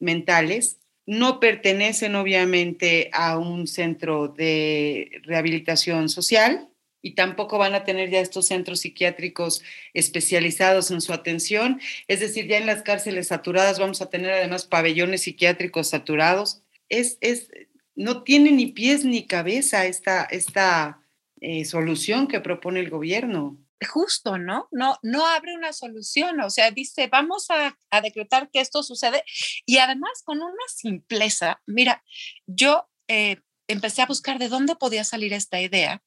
mentales 0.00 0.78
no 1.06 1.38
pertenecen 1.38 2.16
obviamente 2.16 3.08
a 3.12 3.38
un 3.38 3.68
centro 3.68 4.26
de 4.26 5.20
rehabilitación 5.22 6.08
social 6.08 6.67
y 7.02 7.14
tampoco 7.14 7.58
van 7.58 7.74
a 7.74 7.84
tener 7.84 8.10
ya 8.10 8.20
estos 8.20 8.46
centros 8.46 8.80
psiquiátricos 8.80 9.62
especializados 9.94 10.90
en 10.90 11.00
su 11.00 11.12
atención. 11.12 11.80
Es 12.08 12.20
decir, 12.20 12.46
ya 12.48 12.58
en 12.58 12.66
las 12.66 12.82
cárceles 12.82 13.28
saturadas 13.28 13.78
vamos 13.78 14.02
a 14.02 14.10
tener 14.10 14.32
además 14.32 14.66
pabellones 14.66 15.22
psiquiátricos 15.22 15.88
saturados. 15.88 16.62
Es, 16.88 17.18
es, 17.20 17.50
no 17.94 18.22
tiene 18.22 18.50
ni 18.50 18.66
pies 18.66 19.04
ni 19.04 19.26
cabeza 19.26 19.86
esta, 19.86 20.24
esta 20.24 21.00
eh, 21.40 21.64
solución 21.64 22.26
que 22.26 22.40
propone 22.40 22.80
el 22.80 22.90
gobierno 22.90 23.58
justo, 23.86 24.38
¿no? 24.38 24.68
No, 24.72 24.98
no 25.02 25.26
abre 25.26 25.54
una 25.54 25.72
solución, 25.72 26.40
o 26.40 26.50
sea, 26.50 26.70
dice, 26.72 27.06
vamos 27.06 27.46
a, 27.50 27.76
decretar 28.02 28.50
que 28.50 28.60
esto 28.60 28.82
sucede 28.82 29.22
y 29.66 29.78
además 29.78 30.22
con 30.24 30.38
una 30.38 30.52
simpleza, 30.66 31.62
mira, 31.64 32.02
yo 32.46 32.88
eh, 33.06 33.40
empecé 33.68 34.02
a 34.02 34.06
buscar 34.06 34.38
de 34.38 34.48
dónde 34.48 34.74
podía 34.74 35.04
salir 35.04 35.32
esta 35.32 35.60
idea 35.60 36.02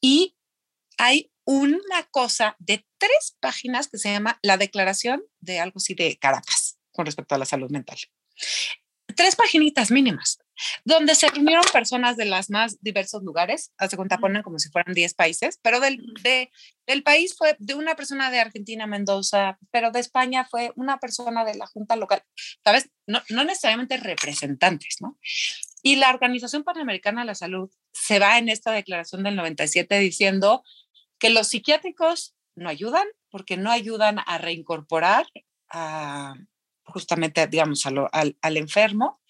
y 0.00 0.36
hay 0.98 1.30
una 1.44 2.02
cosa 2.10 2.56
de 2.58 2.86
tres 2.98 3.36
páginas 3.40 3.88
que 3.88 3.98
se 3.98 4.10
llama 4.10 4.38
la 4.42 4.56
declaración 4.56 5.22
de 5.40 5.60
algo 5.60 5.78
así 5.78 5.94
de 5.94 6.16
Caracas 6.18 6.78
con 6.92 7.06
respecto 7.06 7.34
a 7.34 7.38
la 7.38 7.44
salud 7.44 7.70
mental. 7.70 7.98
Tres 9.14 9.36
paginitas 9.36 9.90
mínimas 9.90 10.38
donde 10.84 11.14
se 11.14 11.28
reunieron 11.28 11.64
personas 11.72 12.16
de 12.16 12.24
las 12.24 12.50
más 12.50 12.80
diversos 12.82 13.22
lugares, 13.22 13.72
hace 13.78 13.96
cuenta 13.96 14.18
ponen 14.18 14.42
como 14.42 14.58
si 14.58 14.68
fueran 14.70 14.94
10 14.94 15.14
países, 15.14 15.58
pero 15.62 15.80
del, 15.80 16.02
del 16.86 17.02
país 17.02 17.34
fue 17.36 17.56
de 17.58 17.74
una 17.74 17.94
persona 17.94 18.30
de 18.30 18.40
Argentina, 18.40 18.86
Mendoza, 18.86 19.58
pero 19.70 19.90
de 19.90 20.00
España 20.00 20.46
fue 20.50 20.72
una 20.76 20.98
persona 20.98 21.44
de 21.44 21.54
la 21.54 21.66
Junta 21.66 21.96
Local, 21.96 22.22
¿sabes? 22.64 22.90
No, 23.06 23.22
no 23.30 23.44
necesariamente 23.44 23.96
representantes, 23.96 24.96
¿no? 25.00 25.18
Y 25.82 25.96
la 25.96 26.10
Organización 26.10 26.64
Panamericana 26.64 27.20
de 27.20 27.26
la 27.26 27.34
Salud 27.34 27.70
se 27.96 28.18
va 28.18 28.38
en 28.38 28.48
esta 28.48 28.72
declaración 28.72 29.22
del 29.22 29.36
97 29.36 29.98
diciendo 29.98 30.62
que 31.18 31.30
los 31.30 31.48
psiquiátricos 31.48 32.34
no 32.54 32.68
ayudan 32.68 33.06
porque 33.30 33.56
no 33.56 33.70
ayudan 33.70 34.18
a 34.26 34.38
reincorporar 34.38 35.26
a, 35.70 36.34
justamente, 36.84 37.46
digamos, 37.46 37.84
al, 37.86 38.36
al, 38.40 38.56
enfermo, 38.56 39.20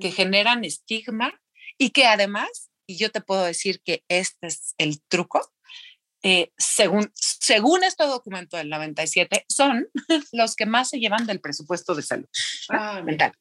que 0.00 0.10
generan 0.10 0.64
estigma 0.64 1.40
y 1.78 1.90
que 1.90 2.06
además, 2.06 2.70
y 2.86 2.96
yo 2.96 3.10
te 3.10 3.20
puedo 3.20 3.44
decir 3.44 3.80
que 3.82 4.04
este 4.08 4.48
es 4.48 4.74
el 4.78 5.02
truco, 5.02 5.52
eh, 6.22 6.52
según, 6.56 7.10
según 7.14 7.84
este 7.84 8.04
documento 8.04 8.56
del 8.56 8.70
97, 8.70 9.44
son 9.48 9.88
los 10.32 10.56
que 10.56 10.66
más 10.66 10.88
se 10.90 10.98
llevan 10.98 11.26
del 11.26 11.40
presupuesto 11.40 11.94
de 11.94 12.02
salud 12.02 12.28
ah, 12.70 13.02
mental. 13.02 13.32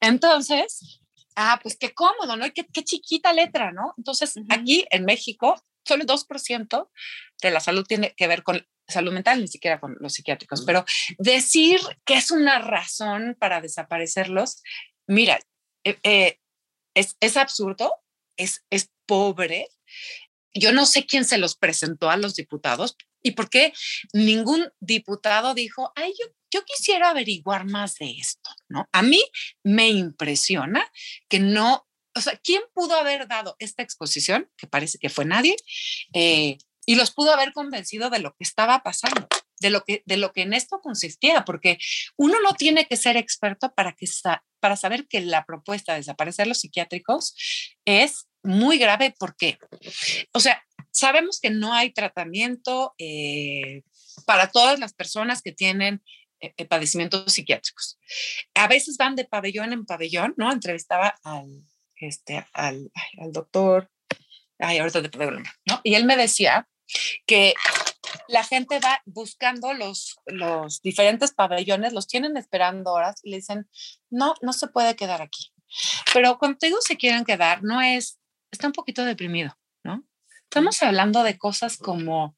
Entonces, 0.00 1.00
ah, 1.36 1.60
pues 1.62 1.76
qué 1.78 1.94
cómodo, 1.94 2.36
¿no? 2.36 2.50
qué, 2.52 2.66
qué 2.72 2.82
chiquita 2.82 3.32
letra, 3.32 3.70
¿no? 3.70 3.94
Entonces, 3.96 4.34
aquí 4.48 4.86
en 4.90 5.04
México, 5.04 5.62
solo 5.84 6.02
el 6.02 6.08
2% 6.08 6.90
de 7.42 7.50
la 7.50 7.60
salud 7.60 7.84
tiene 7.86 8.14
que 8.16 8.26
ver 8.26 8.42
con 8.42 8.66
salud 8.88 9.12
mental, 9.12 9.40
ni 9.40 9.48
siquiera 9.48 9.80
con 9.80 9.96
los 10.00 10.14
psiquiátricos, 10.14 10.64
pero 10.64 10.84
decir 11.18 11.80
que 12.04 12.14
es 12.14 12.30
una 12.30 12.58
razón 12.58 13.36
para 13.38 13.60
desaparecerlos, 13.60 14.62
mira, 15.06 15.38
eh, 15.84 15.98
eh, 16.02 16.38
es, 16.94 17.16
es, 17.20 17.36
absurdo, 17.36 17.92
es, 18.36 18.64
es 18.70 18.90
pobre. 19.06 19.68
Yo 20.54 20.72
no 20.72 20.86
sé 20.86 21.04
quién 21.04 21.24
se 21.24 21.38
los 21.38 21.56
presentó 21.56 22.10
a 22.10 22.16
los 22.16 22.34
diputados 22.34 22.96
y 23.22 23.32
por 23.32 23.50
qué 23.50 23.72
ningún 24.12 24.70
diputado 24.80 25.52
dijo, 25.52 25.92
ay, 25.96 26.12
yo, 26.18 26.26
yo 26.56 26.64
quisiera 26.64 27.10
averiguar 27.10 27.66
más 27.66 27.96
de 27.96 28.12
esto, 28.12 28.50
¿no? 28.68 28.88
A 28.92 29.02
mí 29.02 29.22
me 29.62 29.88
impresiona 29.88 30.90
que 31.28 31.38
no, 31.38 31.86
o 32.14 32.20
sea, 32.20 32.40
¿quién 32.42 32.62
pudo 32.72 32.96
haber 32.96 33.28
dado 33.28 33.56
esta 33.58 33.82
exposición? 33.82 34.50
Que 34.56 34.66
parece 34.66 34.98
que 34.98 35.10
fue 35.10 35.26
nadie. 35.26 35.56
Eh, 36.14 36.56
y 36.86 36.94
los 36.94 37.10
pudo 37.10 37.34
haber 37.34 37.52
convencido 37.52 38.08
de 38.10 38.20
lo 38.20 38.30
que 38.30 38.44
estaba 38.44 38.82
pasando, 38.82 39.26
de 39.60 39.70
lo 39.70 39.84
que, 39.84 40.02
de 40.06 40.16
lo 40.16 40.32
que 40.32 40.42
en 40.42 40.54
esto 40.54 40.80
consistía, 40.80 41.44
porque 41.44 41.78
uno 42.16 42.40
no 42.40 42.54
tiene 42.54 42.86
que 42.86 42.96
ser 42.96 43.16
experto 43.16 43.74
para, 43.74 43.92
que, 43.92 44.06
para 44.60 44.76
saber 44.76 45.08
que 45.08 45.20
la 45.20 45.44
propuesta 45.44 45.92
de 45.92 45.98
desaparecer 45.98 46.46
los 46.46 46.60
psiquiátricos 46.60 47.34
es 47.84 48.28
muy 48.44 48.78
grave 48.78 49.14
porque, 49.18 49.58
o 50.32 50.40
sea, 50.40 50.64
sabemos 50.92 51.40
que 51.40 51.50
no 51.50 51.74
hay 51.74 51.92
tratamiento 51.92 52.94
eh, 52.98 53.82
para 54.24 54.50
todas 54.50 54.78
las 54.78 54.94
personas 54.94 55.42
que 55.42 55.52
tienen 55.52 56.02
padecimientos 56.68 57.32
psiquiátricos. 57.32 57.98
A 58.54 58.68
veces 58.68 58.96
van 58.96 59.16
de 59.16 59.24
pabellón 59.24 59.72
en 59.72 59.86
pabellón, 59.86 60.34
¿no? 60.36 60.52
Entrevistaba 60.52 61.18
al, 61.22 61.64
este, 61.96 62.46
al, 62.52 62.90
al 63.18 63.32
doctor, 63.32 63.90
ay, 64.58 64.78
ahorita 64.78 65.02
te 65.02 65.10
puedo 65.10 65.30
¿no? 65.30 65.80
Y 65.82 65.94
él 65.94 66.04
me 66.04 66.16
decía 66.16 66.68
que 67.26 67.54
la 68.28 68.44
gente 68.44 68.78
va 68.80 69.02
buscando 69.04 69.72
los, 69.74 70.16
los 70.26 70.82
diferentes 70.82 71.32
pabellones, 71.32 71.92
los 71.92 72.06
tienen 72.06 72.36
esperando 72.36 72.92
horas 72.92 73.16
y 73.22 73.30
le 73.30 73.36
dicen, 73.36 73.68
no, 74.10 74.34
no 74.42 74.52
se 74.52 74.68
puede 74.68 74.96
quedar 74.96 75.22
aquí. 75.22 75.52
Pero 76.12 76.38
cuando 76.38 76.58
te 76.58 76.66
digo 76.66 76.78
se 76.80 76.96
quieren 76.96 77.24
quedar, 77.24 77.62
no 77.62 77.80
es, 77.80 78.18
está 78.50 78.68
un 78.68 78.72
poquito 78.72 79.04
deprimido, 79.04 79.56
¿no? 79.84 80.04
Estamos 80.44 80.82
hablando 80.82 81.22
de 81.22 81.36
cosas 81.38 81.76
como 81.76 82.36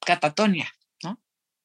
catatonia, 0.00 0.72
¿no? 1.02 1.20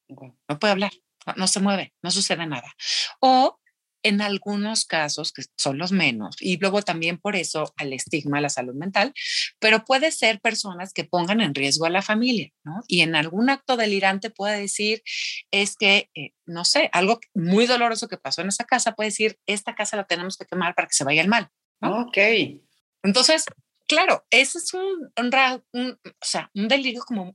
No 0.08 0.58
puede 0.58 0.72
hablar, 0.72 0.92
no 1.36 1.46
se 1.46 1.60
mueve, 1.60 1.94
no 2.02 2.10
sucede 2.10 2.46
nada. 2.46 2.74
O 3.20 3.58
en 4.04 4.20
algunos 4.20 4.84
casos, 4.84 5.32
que 5.32 5.44
son 5.56 5.78
los 5.78 5.90
menos, 5.90 6.36
y 6.38 6.58
luego 6.58 6.82
también 6.82 7.16
por 7.16 7.36
eso 7.36 7.72
al 7.78 7.94
estigma, 7.94 8.38
a 8.38 8.42
la 8.42 8.50
salud 8.50 8.74
mental, 8.74 9.14
pero 9.58 9.84
puede 9.84 10.12
ser 10.12 10.40
personas 10.40 10.92
que 10.92 11.04
pongan 11.04 11.40
en 11.40 11.54
riesgo 11.54 11.86
a 11.86 11.90
la 11.90 12.02
familia, 12.02 12.50
¿no? 12.64 12.82
Y 12.86 13.00
en 13.00 13.16
algún 13.16 13.48
acto 13.48 13.78
delirante 13.78 14.28
puede 14.28 14.60
decir, 14.60 15.02
es 15.50 15.76
que, 15.76 16.10
eh, 16.14 16.32
no 16.44 16.66
sé, 16.66 16.90
algo 16.92 17.18
muy 17.32 17.66
doloroso 17.66 18.06
que 18.06 18.18
pasó 18.18 18.42
en 18.42 18.48
esa 18.48 18.64
casa, 18.64 18.92
puede 18.92 19.08
decir, 19.08 19.38
esta 19.46 19.74
casa 19.74 19.96
la 19.96 20.04
tenemos 20.04 20.36
que 20.36 20.44
quemar 20.44 20.74
para 20.74 20.86
que 20.86 20.94
se 20.94 21.04
vaya 21.04 21.22
el 21.22 21.28
mal. 21.28 21.48
¿no? 21.80 22.02
Ok. 22.02 22.18
Entonces, 23.02 23.46
claro, 23.88 24.26
ese 24.30 24.58
es 24.58 24.74
un, 24.74 25.12
un, 25.72 25.98
o 26.04 26.14
sea, 26.20 26.50
un 26.54 26.68
delirio 26.68 27.02
como 27.06 27.34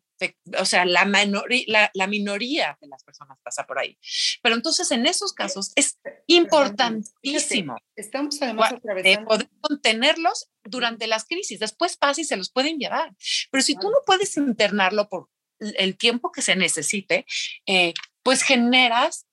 o 0.57 0.65
sea, 0.65 0.85
la, 0.85 1.05
la, 1.05 1.91
la, 1.93 2.07
minoría 2.07 2.77
de 2.81 2.87
las 2.87 3.03
personas 3.03 3.37
pasa 3.43 3.65
por 3.65 3.79
ahí. 3.79 3.97
Pero 4.41 4.55
entonces 4.55 4.91
en 4.91 5.05
esos 5.05 5.33
casos 5.33 5.71
es 5.75 5.99
importantísimo. 6.27 7.77
estamos 7.95 8.41
además 8.41 8.73
atravesando. 8.73 9.27
poder 9.27 9.49
contenerlos 9.61 10.49
durante 10.63 11.07
las 11.07 11.25
crisis. 11.25 11.59
Después 11.59 11.97
pasa 11.97 12.21
y 12.21 12.25
se 12.25 12.37
los 12.37 12.51
pueden 12.51 12.77
llevar. 12.77 13.15
Pero 13.51 13.61
si 13.61 13.75
tú 13.75 13.89
no 13.89 13.97
puedes 14.05 14.35
internarlo 14.37 15.09
por 15.09 15.29
el 15.59 15.97
tiempo 15.97 16.31
que 16.31 16.41
se 16.41 16.55
necesite, 16.55 17.25
eh, 17.65 17.93
pues 18.23 18.43
generas 18.43 19.25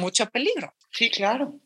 mucho 0.00 0.28
peligro. 0.30 0.74
Sí, 0.90 1.10
claro. 1.10 1.60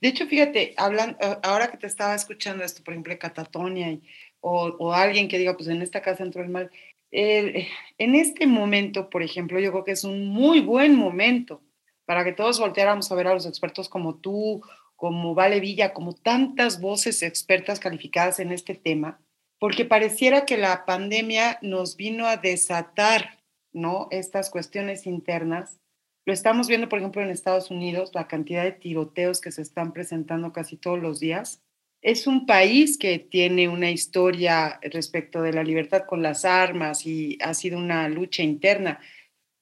De 0.00 0.08
hecho, 0.08 0.26
fíjate, 0.26 0.74
hablan, 0.76 1.16
ahora 1.42 1.70
que 1.70 1.78
te 1.78 1.86
estaba 1.86 2.14
escuchando 2.14 2.64
esto, 2.64 2.82
por 2.82 2.94
ejemplo, 2.94 3.18
catatonia 3.18 3.98
o, 4.40 4.66
o, 4.78 4.92
alguien 4.92 5.26
que 5.26 5.38
diga, 5.38 5.56
pues 5.56 5.68
en 5.68 5.82
esta 5.82 6.02
casa 6.02 6.22
entró 6.22 6.42
el 6.42 6.50
mal, 6.50 6.70
en 7.16 8.14
este 8.14 8.46
momento, 8.46 9.08
por 9.08 9.22
ejemplo, 9.22 9.60
yo 9.60 9.70
creo 9.70 9.84
que 9.84 9.92
es 9.92 10.04
un 10.04 10.26
muy 10.26 10.60
buen 10.60 10.96
momento 10.96 11.62
para 12.06 12.24
que 12.24 12.32
todos 12.32 12.58
volteáramos 12.58 13.10
a 13.10 13.14
ver 13.14 13.28
a 13.28 13.34
los 13.34 13.46
expertos 13.46 13.88
como 13.88 14.16
tú, 14.16 14.62
como 14.96 15.34
Vale 15.34 15.60
Villa, 15.60 15.92
como 15.92 16.14
tantas 16.14 16.80
voces 16.80 17.22
expertas 17.22 17.80
calificadas 17.80 18.40
en 18.40 18.52
este 18.52 18.74
tema, 18.74 19.20
porque 19.58 19.84
pareciera 19.84 20.44
que 20.44 20.56
la 20.56 20.84
pandemia 20.84 21.58
nos 21.62 21.96
vino 21.96 22.26
a 22.26 22.36
desatar, 22.36 23.38
¿no? 23.72 24.08
Estas 24.10 24.50
cuestiones 24.50 25.06
internas. 25.06 25.78
Lo 26.26 26.32
estamos 26.32 26.68
viendo, 26.68 26.88
por 26.88 26.98
ejemplo, 26.98 27.22
en 27.22 27.30
Estados 27.30 27.70
Unidos, 27.70 28.10
la 28.14 28.28
cantidad 28.28 28.64
de 28.64 28.72
tiroteos 28.72 29.40
que 29.40 29.52
se 29.52 29.62
están 29.62 29.92
presentando 29.92 30.52
casi 30.52 30.76
todos 30.76 30.98
los 30.98 31.20
días. 31.20 31.62
Es 32.04 32.26
un 32.26 32.44
país 32.44 32.98
que 32.98 33.18
tiene 33.18 33.66
una 33.66 33.90
historia 33.90 34.78
respecto 34.82 35.40
de 35.40 35.54
la 35.54 35.64
libertad 35.64 36.04
con 36.06 36.22
las 36.22 36.44
armas 36.44 37.06
y 37.06 37.38
ha 37.40 37.54
sido 37.54 37.78
una 37.78 38.10
lucha 38.10 38.42
interna, 38.42 39.00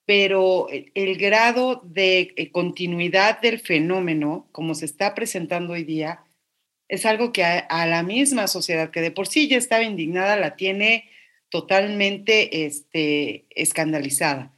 pero 0.06 0.66
el 0.68 1.16
grado 1.18 1.82
de 1.84 2.34
eh, 2.34 2.50
continuidad 2.50 3.40
del 3.40 3.60
fenómeno, 3.60 4.48
como 4.50 4.74
se 4.74 4.86
está 4.86 5.14
presentando 5.14 5.74
hoy 5.74 5.84
día, 5.84 6.24
es 6.88 7.06
algo 7.06 7.32
que 7.32 7.44
a, 7.44 7.86
la 7.86 8.02
misma 8.02 8.48
sociedad 8.48 8.90
que 8.90 9.02
de 9.02 9.12
por 9.12 9.28
sí 9.28 9.46
ya 9.46 9.56
estaba 9.56 9.84
indignada, 9.84 10.34
la 10.34 10.56
tiene 10.56 11.08
totalmente 11.48 12.66
este, 12.66 13.46
escandalizada. 13.50 14.52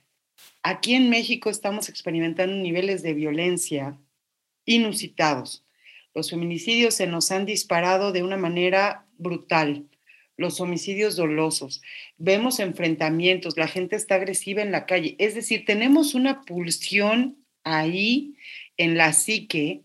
Aquí 0.63 0.95
en 0.95 1.11
México 1.11 1.51
estamos 1.51 1.91
experimentando 1.91 2.57
niveles 2.57 3.03
de 3.03 3.13
violencia 3.13 3.99
inusitados. 4.65 5.64
Los 6.15 6.31
feminicidios 6.31 6.95
se 6.95 7.07
nos 7.07 7.31
han 7.31 7.45
disparado 7.45 8.13
de 8.13 8.23
una 8.23 8.37
manera 8.37 9.07
brutal, 9.19 9.87
los 10.37 10.61
homicidios 10.61 11.17
dolosos. 11.17 11.83
Vemos 12.17 12.61
enfrentamientos, 12.61 13.57
la 13.57 13.69
gente 13.69 13.97
está 13.97 14.17
agresiva 14.17 14.63
en 14.63 14.73
la 14.73 14.87
calle. 14.87 15.17
Es 15.19 15.35
decir, 15.35 15.65
tenemos 15.65 16.15
una 16.15 16.43
pulsión 16.43 17.45
ahí 17.65 18.35
en 18.77 18.97
la 18.97 19.13
psique 19.13 19.83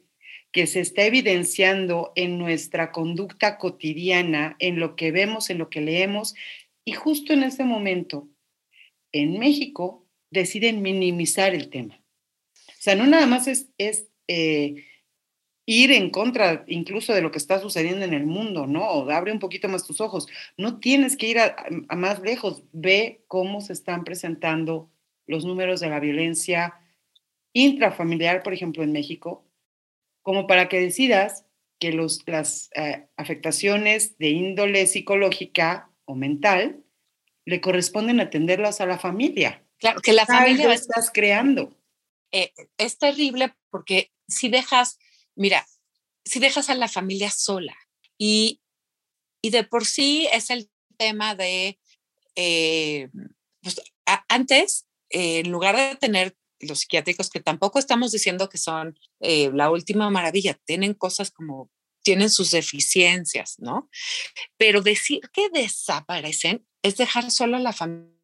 que 0.52 0.66
se 0.68 0.80
está 0.80 1.04
evidenciando 1.06 2.12
en 2.16 2.38
nuestra 2.40 2.92
conducta 2.92 3.58
cotidiana, 3.58 4.56
en 4.60 4.80
lo 4.80 4.96
que 4.96 5.12
vemos, 5.12 5.50
en 5.50 5.60
lo 5.60 5.70
que 5.70 5.82
leemos, 5.82 6.36
y 6.86 6.94
justo 6.94 7.34
en 7.34 7.44
ese 7.44 7.64
momento, 7.64 8.28
en 9.12 9.38
México, 9.38 10.08
deciden 10.32 10.82
minimizar 10.82 11.54
el 11.54 11.70
tema. 11.70 12.02
O 12.68 12.82
sea, 12.82 12.96
no 12.96 13.06
nada 13.06 13.28
más 13.28 13.48
es, 13.48 13.70
eh, 14.28 14.86
ir 15.72 15.92
en 15.92 16.10
contra 16.10 16.64
incluso 16.68 17.14
de 17.14 17.22
lo 17.22 17.30
que 17.30 17.38
está 17.38 17.60
sucediendo 17.60 18.04
en 18.04 18.16
el 18.16 18.26
mundo, 18.26 18.66
¿no? 18.66 18.88
O 18.90 19.10
abre 19.12 19.32
un 19.32 19.38
poquito 19.38 19.70
más 19.70 19.86
tus 19.86 20.02
ojos. 20.02 20.28
No 20.58 20.80
tienes 20.80 21.16
que 21.16 21.28
ir 21.28 21.38
a 21.40 21.96
más 21.96 22.22
lejos. 22.22 22.64
Ve 22.72 23.24
cómo 23.28 23.62
se 23.62 23.74
están 23.74 24.04
presentando 24.04 24.90
los 25.28 25.46
números 25.46 25.80
de 25.80 25.90
la 25.90 26.00
violencia 26.00 26.74
intrafamiliar, 27.54 28.42
por 28.42 28.54
ejemplo, 28.54 28.82
en 28.82 28.92
México, 28.92 29.46
como 30.24 30.48
para 30.48 30.70
que 30.70 30.80
decidas 30.80 31.46
que 31.80 31.92
los, 31.92 32.24
las 32.26 32.72
eh, 32.76 33.08
afectaciones 33.16 34.18
de 34.18 34.30
índole 34.30 34.88
psicológica 34.88 35.92
o 36.06 36.16
mental 36.16 36.84
le 37.46 37.62
corresponden 37.62 38.20
atenderlas 38.20 38.82
a 38.82 38.88
la 38.88 38.98
familia. 38.98 39.64
Claro, 39.78 40.02
que 40.02 40.14
la 40.14 40.26
familia... 40.26 40.66
Lo 40.66 40.74
estás 40.74 41.12
creando. 41.14 41.76
Eh, 42.32 42.52
es 42.78 42.98
terrible 42.98 43.54
porque 43.70 44.12
si 44.28 44.50
dejas, 44.50 44.98
mira, 45.40 45.66
si 46.26 46.40
dejas 46.40 46.70
a 46.70 46.76
la 46.76 46.90
familia 46.90 47.32
sola 47.32 47.76
y, 48.18 48.62
y 49.42 49.50
de 49.50 49.64
por 49.64 49.86
sí 49.86 50.28
es 50.32 50.50
el 50.50 50.70
tema 50.98 51.34
de, 51.34 51.80
eh, 52.36 53.10
pues, 53.62 53.82
antes, 54.28 54.86
en 55.10 55.50
lugar 55.50 55.76
de 55.78 55.96
tener 55.96 56.36
los 56.60 56.82
psiquiátricos, 56.82 57.30
que 57.30 57.40
tampoco 57.40 57.80
estamos 57.80 58.12
diciendo 58.12 58.50
que 58.50 58.58
son 58.58 59.00
eh, 59.22 59.50
la 59.54 59.72
última 59.72 60.10
maravilla, 60.10 60.60
tienen 60.66 60.94
cosas 60.94 61.32
como, 61.32 61.72
tienen 62.04 62.30
sus 62.30 62.52
deficiencias, 62.52 63.56
¿no? 63.60 63.90
Pero 64.58 64.82
decir 64.82 65.22
que 65.32 65.50
desaparecen 65.50 66.68
es 66.84 66.98
dejar 66.98 67.32
solo 67.32 67.56
a 67.56 67.62
la 67.62 67.72
familia, 67.72 68.19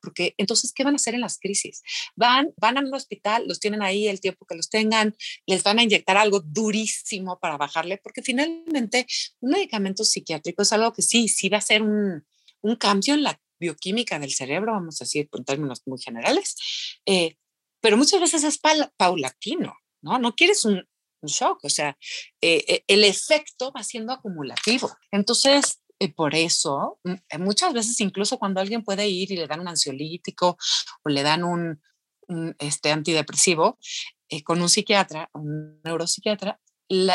porque 0.00 0.34
entonces, 0.38 0.72
¿qué 0.72 0.84
van 0.84 0.94
a 0.94 0.96
hacer 0.96 1.14
en 1.14 1.20
las 1.20 1.38
crisis? 1.38 1.82
Van, 2.16 2.52
van 2.56 2.78
a 2.78 2.80
un 2.80 2.94
hospital, 2.94 3.44
los 3.46 3.60
tienen 3.60 3.82
ahí 3.82 4.08
el 4.08 4.20
tiempo 4.20 4.46
que 4.46 4.54
los 4.54 4.68
tengan, 4.68 5.14
les 5.46 5.62
van 5.62 5.78
a 5.78 5.82
inyectar 5.82 6.16
algo 6.16 6.40
durísimo 6.40 7.38
para 7.38 7.56
bajarle, 7.56 7.98
porque 7.98 8.22
finalmente 8.22 9.06
un 9.40 9.50
medicamento 9.50 10.04
psiquiátrico 10.04 10.62
es 10.62 10.72
algo 10.72 10.92
que 10.92 11.02
sí, 11.02 11.28
sí 11.28 11.48
va 11.48 11.58
a 11.58 11.62
ser 11.62 11.82
un, 11.82 12.24
un 12.62 12.76
cambio 12.76 13.14
en 13.14 13.22
la 13.22 13.40
bioquímica 13.58 14.18
del 14.18 14.32
cerebro, 14.32 14.72
vamos 14.72 15.00
a 15.00 15.04
decir 15.04 15.28
en 15.32 15.44
términos 15.44 15.82
muy 15.86 16.00
generales, 16.00 16.56
eh, 17.06 17.36
pero 17.80 17.96
muchas 17.96 18.20
veces 18.20 18.44
es 18.44 18.58
paulatino, 18.96 19.76
¿no? 20.02 20.18
No 20.18 20.34
quieres 20.34 20.64
un, 20.64 20.84
shock, 21.24 21.60
o 21.62 21.70
sea, 21.70 21.96
eh, 22.40 22.64
eh, 22.66 22.84
el 22.88 23.04
efecto 23.04 23.70
va 23.70 23.84
siendo 23.84 24.12
acumulativo. 24.12 24.90
Entonces, 25.12 25.80
eh, 26.04 26.12
por 26.12 26.34
eso, 26.34 26.98
mm, 27.04 27.42
muchas 27.42 27.72
veces 27.72 28.00
incluso 28.00 28.38
cuando 28.38 28.60
alguien 28.60 28.82
puede 28.82 29.08
ir 29.08 29.30
y 29.30 29.36
le 29.36 29.46
dan 29.46 29.60
un 29.60 29.68
ansiolítico 29.68 30.56
o 31.04 31.08
le 31.08 31.22
dan 31.22 31.44
un, 31.44 31.80
este, 32.58 32.90
antidepresivo, 32.90 33.78
con 34.44 34.62
un 34.62 34.68
psiquiatra, 34.70 35.28
un 35.34 35.80
neuropsiquiatra, 35.84 36.58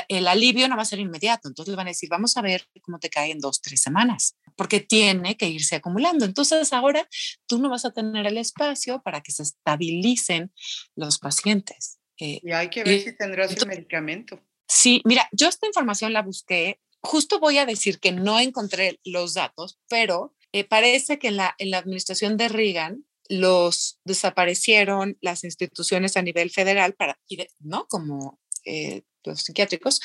el 0.08 0.28
alivio 0.28 0.68
no 0.68 0.76
va 0.76 0.82
a 0.82 0.86
ser 0.86 1.00
inmediato. 1.00 1.48
Entonces 1.48 1.72
le 1.72 1.78
van 1.78 1.88
a 1.88 1.92
decir, 1.92 2.10
vamos 2.10 2.36
a 2.38 2.42
ver 2.42 2.68
cómo 2.82 3.00
te 3.00 3.10
cae 3.10 3.32
en 3.32 3.40
dos, 3.40 3.62
tres 3.62 3.82
semanas, 3.82 4.36
porque 4.56 4.80
tiene 4.80 5.38
que 5.38 5.48
irse 5.48 5.76
acumulando. 5.76 6.26
Entonces 6.26 6.74
ahora 6.74 7.08
tú 7.46 7.60
no 7.60 7.70
vas 7.70 7.86
a 7.86 7.92
tener 7.92 8.26
el 8.26 8.38
espacio 8.38 9.02
para 9.04 9.22
que 9.22 9.32
se 9.32 9.44
estabilicen 9.44 10.52
los 10.96 11.20
pacientes. 11.20 12.00
Eh, 12.20 12.40
y 12.44 12.52
hay 12.52 12.70
que 12.70 12.84
ver 12.84 13.02
si 13.02 13.16
tendrás 13.16 13.52
el 13.52 13.68
medicamento. 13.68 14.42
Sí, 14.68 15.02
mira, 15.06 15.30
yo 15.32 15.48
esta 15.48 15.68
información 15.68 16.12
la 16.12 16.24
busqué. 16.24 16.80
Justo 17.08 17.40
voy 17.40 17.58
a 17.58 17.66
decir 17.66 18.02
que 18.02 18.12
no 18.12 18.38
encontré 18.38 19.00
los 19.06 19.34
datos, 19.34 19.80
pero 19.88 20.36
eh, 20.52 20.66
parece 20.66 21.20
que 21.20 21.30
en 21.30 21.38
la, 21.38 21.56
en 21.58 21.72
la 21.72 21.78
administración 21.78 22.36
de 22.36 22.50
Reagan 22.50 23.06
los 23.30 24.02
desaparecieron 24.04 25.18
las 25.22 25.46
instituciones 25.46 26.18
a 26.18 26.22
nivel 26.22 26.52
federal 26.52 26.96
para, 26.96 27.18
¿no? 27.60 27.88
Como 27.88 28.42
eh, 28.66 29.04
los 29.24 29.42
psiquiátricos, 29.42 30.02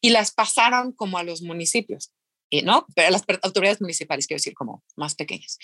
y 0.00 0.08
las 0.10 0.32
pasaron 0.32 0.92
como 0.92 1.18
a 1.18 1.24
los 1.24 1.42
municipios, 1.42 2.12
¿no? 2.64 2.86
Pero 2.94 3.08
a 3.08 3.10
las 3.10 3.24
autoridades 3.42 3.82
municipales, 3.82 4.26
quiero 4.26 4.38
decir, 4.38 4.54
como 4.54 4.82
más 4.96 5.14
pequeñas. 5.14 5.58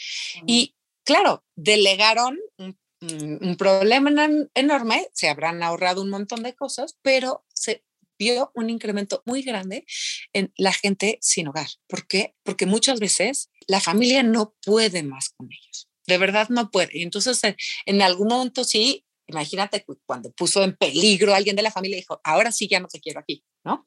Y 0.46 0.76
claro, 1.04 1.42
delegaron 1.56 2.38
un, 2.58 2.78
un 3.40 3.56
problema 3.56 4.10
enorme, 4.54 5.08
se 5.14 5.30
habrán 5.30 5.62
ahorrado 5.62 6.02
un 6.02 6.10
montón 6.10 6.42
de 6.42 6.54
cosas, 6.54 6.98
pero 7.02 7.46
se 7.54 7.82
vio 8.18 8.50
un 8.54 8.70
incremento 8.70 9.22
muy 9.26 9.42
grande 9.42 9.84
en 10.32 10.52
la 10.56 10.72
gente 10.72 11.18
sin 11.20 11.48
hogar. 11.48 11.68
¿Por 11.86 12.06
qué? 12.06 12.34
Porque 12.42 12.66
muchas 12.66 13.00
veces 13.00 13.50
la 13.66 13.80
familia 13.80 14.22
no 14.22 14.54
puede 14.64 15.02
más 15.02 15.30
con 15.30 15.48
ellos. 15.50 15.88
De 16.06 16.18
verdad 16.18 16.48
no 16.48 16.70
puede. 16.70 16.98
Y 16.98 17.02
entonces 17.02 17.40
en 17.86 18.02
algún 18.02 18.28
momento 18.28 18.64
sí 18.64 19.04
Imagínate 19.32 19.84
cuando 20.04 20.30
puso 20.32 20.62
en 20.62 20.76
peligro 20.76 21.32
a 21.32 21.36
alguien 21.36 21.56
de 21.56 21.62
la 21.62 21.70
familia, 21.70 21.96
dijo, 21.96 22.20
ahora 22.24 22.52
sí 22.52 22.68
ya 22.68 22.80
no 22.80 22.88
te 22.88 23.00
quiero 23.00 23.20
aquí, 23.20 23.44
¿no? 23.64 23.86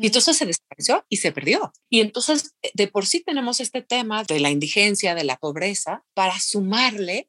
Y 0.00 0.06
entonces 0.06 0.36
se 0.36 0.46
desapareció 0.46 1.04
y 1.08 1.16
se 1.16 1.32
perdió. 1.32 1.72
Y 1.90 2.02
entonces, 2.02 2.54
eh, 2.62 2.70
de 2.72 2.86
por 2.86 3.04
sí 3.04 3.18
tenemos 3.18 3.58
este 3.58 3.82
tema 3.82 4.22
de 4.22 4.38
la 4.38 4.50
indigencia, 4.50 5.16
de 5.16 5.24
la 5.24 5.38
pobreza, 5.38 6.04
para 6.14 6.38
sumarle 6.38 7.28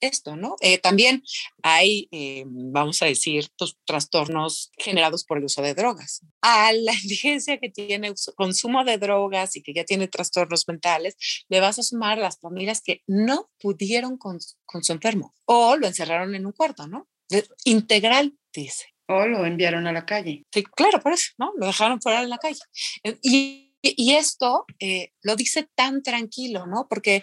esto, 0.00 0.36
¿no? 0.36 0.56
Eh, 0.60 0.78
también 0.78 1.22
hay, 1.62 2.08
eh, 2.10 2.44
vamos 2.46 3.02
a 3.02 3.06
decir, 3.06 3.48
trastornos 3.84 4.70
generados 4.76 5.24
por 5.24 5.38
el 5.38 5.44
uso 5.44 5.62
de 5.62 5.74
drogas. 5.74 6.20
A 6.42 6.72
la 6.72 6.92
indigencia 7.02 7.58
que 7.58 7.70
tiene 7.70 8.12
consumo 8.36 8.84
de 8.84 8.98
drogas 8.98 9.56
y 9.56 9.62
que 9.62 9.74
ya 9.74 9.84
tiene 9.84 10.08
trastornos 10.08 10.66
mentales, 10.68 11.16
le 11.48 11.60
vas 11.60 11.78
a 11.78 11.82
sumar 11.82 12.18
las 12.18 12.38
familias 12.38 12.82
que 12.82 13.02
no 13.06 13.50
pudieron 13.60 14.18
con, 14.18 14.38
con 14.64 14.84
su 14.84 14.92
enfermo 14.92 15.34
o 15.46 15.76
lo 15.76 15.86
encerraron 15.86 16.34
en 16.34 16.46
un 16.46 16.52
cuarto, 16.52 16.86
¿no? 16.86 17.08
integral, 17.64 18.34
dice. 18.52 18.84
O 19.08 19.26
lo 19.26 19.44
enviaron 19.44 19.86
a 19.86 19.92
la 19.92 20.06
calle. 20.06 20.44
Sí, 20.52 20.62
claro, 20.62 21.00
por 21.00 21.12
eso, 21.12 21.32
¿no? 21.38 21.52
Lo 21.56 21.66
dejaron 21.66 22.00
fuera 22.00 22.20
de 22.20 22.28
la 22.28 22.38
calle. 22.38 22.60
Eh, 23.02 23.18
y, 23.22 23.74
y 23.82 24.12
esto 24.12 24.66
lo 25.22 25.36
dice 25.36 25.68
tan 25.74 26.02
tranquilo, 26.02 26.66
¿no? 26.66 26.86
Porque 26.88 27.22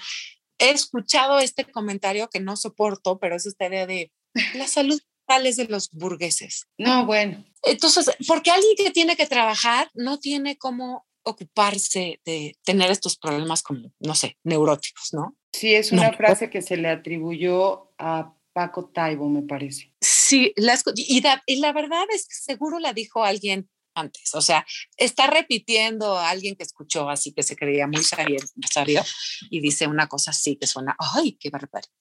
he 0.62 0.72
escuchado 0.72 1.40
este 1.40 1.66
comentario 1.66 2.30
que 2.30 2.40
no 2.40 2.56
soporto, 2.56 3.20
pero 3.20 3.36
es 3.36 3.46
esta 3.46 3.68
idea 3.68 3.86
de 3.88 4.12
la 4.54 4.68
salud 4.68 5.02
mental 5.28 5.48
es 5.48 5.58
de 5.58 5.66
los 5.66 5.90
burgueses. 5.92 6.68
No, 6.78 7.06
bueno. 7.06 7.44
Entonces, 7.64 8.10
porque 8.28 8.52
alguien 8.52 8.76
que 8.78 8.92
tiene 8.92 9.16
que 9.16 9.28
trabajar 9.28 9.90
no 9.94 10.20
tiene 10.20 10.58
cómo 10.58 11.06
ocuparse 11.24 12.20
de 12.26 12.56
tener 12.64 12.90
estos 12.90 13.18
problemas 13.18 13.62
como, 13.62 13.92
no 14.00 14.16
sé, 14.16 14.38
neuróticos, 14.44 15.14
¿no? 15.14 15.36
Sí, 15.54 15.74
es 15.74 15.92
una 15.92 16.14
frase 16.14 16.50
que 16.50 16.62
se 16.62 16.78
le 16.78 16.90
atribuyó 16.90 17.92
a 17.98 18.34
Paco 18.54 18.86
Taibo, 18.86 19.30
me 19.30 19.44
parece. 19.44 19.94
Sí, 20.02 20.54
la, 20.56 20.80
y, 20.96 21.24
y 21.46 21.56
la 21.58 21.74
verdad 21.74 22.06
es 22.14 22.28
que 22.28 22.36
seguro 22.36 22.80
la 22.80 22.94
dijo 22.94 23.24
alguien 23.24 23.70
antes. 23.96 24.34
O 24.36 24.42
sea, 24.42 24.66
está 24.98 25.28
repitiendo 25.28 26.18
a 26.18 26.30
alguien 26.30 26.56
que 26.56 26.64
escuchó 26.64 27.10
así 27.10 27.34
que 27.34 27.44
se 27.44 27.56
creía 27.56 27.88
muy 27.88 28.04
sabio, 28.04 28.40
sabio 28.70 29.04
y 29.50 29.62
dice 29.62 29.88
una 29.88 30.08
cosa 30.08 30.32
así 30.32 30.56
que 30.56 30.68
suena, 30.68 30.96
ay, 31.00 31.38
qué 31.40 31.50
barbaridad. 31.50 31.92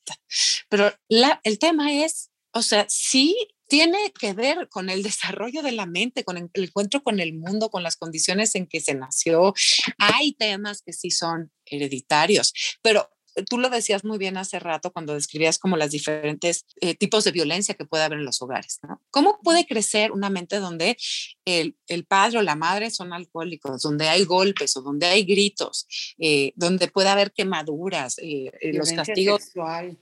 Pero 0.68 0.92
la, 1.08 1.40
el 1.44 1.58
tema 1.58 1.92
es, 1.92 2.30
o 2.52 2.62
sea, 2.62 2.86
sí 2.88 3.36
tiene 3.70 4.12
que 4.18 4.32
ver 4.32 4.68
con 4.68 4.90
el 4.90 5.02
desarrollo 5.04 5.62
de 5.62 5.72
la 5.72 5.86
mente, 5.86 6.24
con 6.24 6.36
el 6.36 6.50
encuentro 6.52 7.02
con 7.02 7.20
el 7.20 7.34
mundo, 7.34 7.70
con 7.70 7.82
las 7.82 7.96
condiciones 7.96 8.54
en 8.54 8.66
que 8.66 8.80
se 8.80 8.94
nació. 8.94 9.54
Hay 9.98 10.32
temas 10.32 10.82
que 10.82 10.92
sí 10.92 11.10
son 11.10 11.52
hereditarios, 11.64 12.52
pero 12.82 13.08
tú 13.44 13.58
lo 13.58 13.70
decías 13.70 14.04
muy 14.04 14.18
bien 14.18 14.36
hace 14.36 14.58
rato 14.58 14.92
cuando 14.92 15.14
describías 15.14 15.58
como 15.58 15.76
las 15.76 15.90
diferentes 15.90 16.66
eh, 16.80 16.94
tipos 16.94 17.24
de 17.24 17.32
violencia 17.32 17.74
que 17.74 17.84
puede 17.84 18.04
haber 18.04 18.18
en 18.18 18.24
los 18.24 18.40
hogares. 18.42 18.78
¿no? 18.82 19.00
¿Cómo 19.10 19.38
puede 19.42 19.66
crecer 19.66 20.12
una 20.12 20.30
mente 20.30 20.58
donde 20.58 20.96
el, 21.44 21.76
el, 21.86 22.04
padre 22.04 22.38
o 22.38 22.42
la 22.42 22.56
madre 22.56 22.90
son 22.90 23.12
alcohólicos, 23.12 23.82
donde 23.82 24.08
hay 24.08 24.24
golpes 24.24 24.76
o 24.76 24.82
donde 24.82 25.06
hay 25.06 25.24
gritos, 25.24 25.86
eh, 26.18 26.52
donde 26.56 26.88
puede 26.88 27.08
haber 27.08 27.32
quemaduras, 27.32 28.16
eh, 28.18 28.50
los 28.72 28.92
castigos? 28.92 29.42
Sexual. 29.44 29.98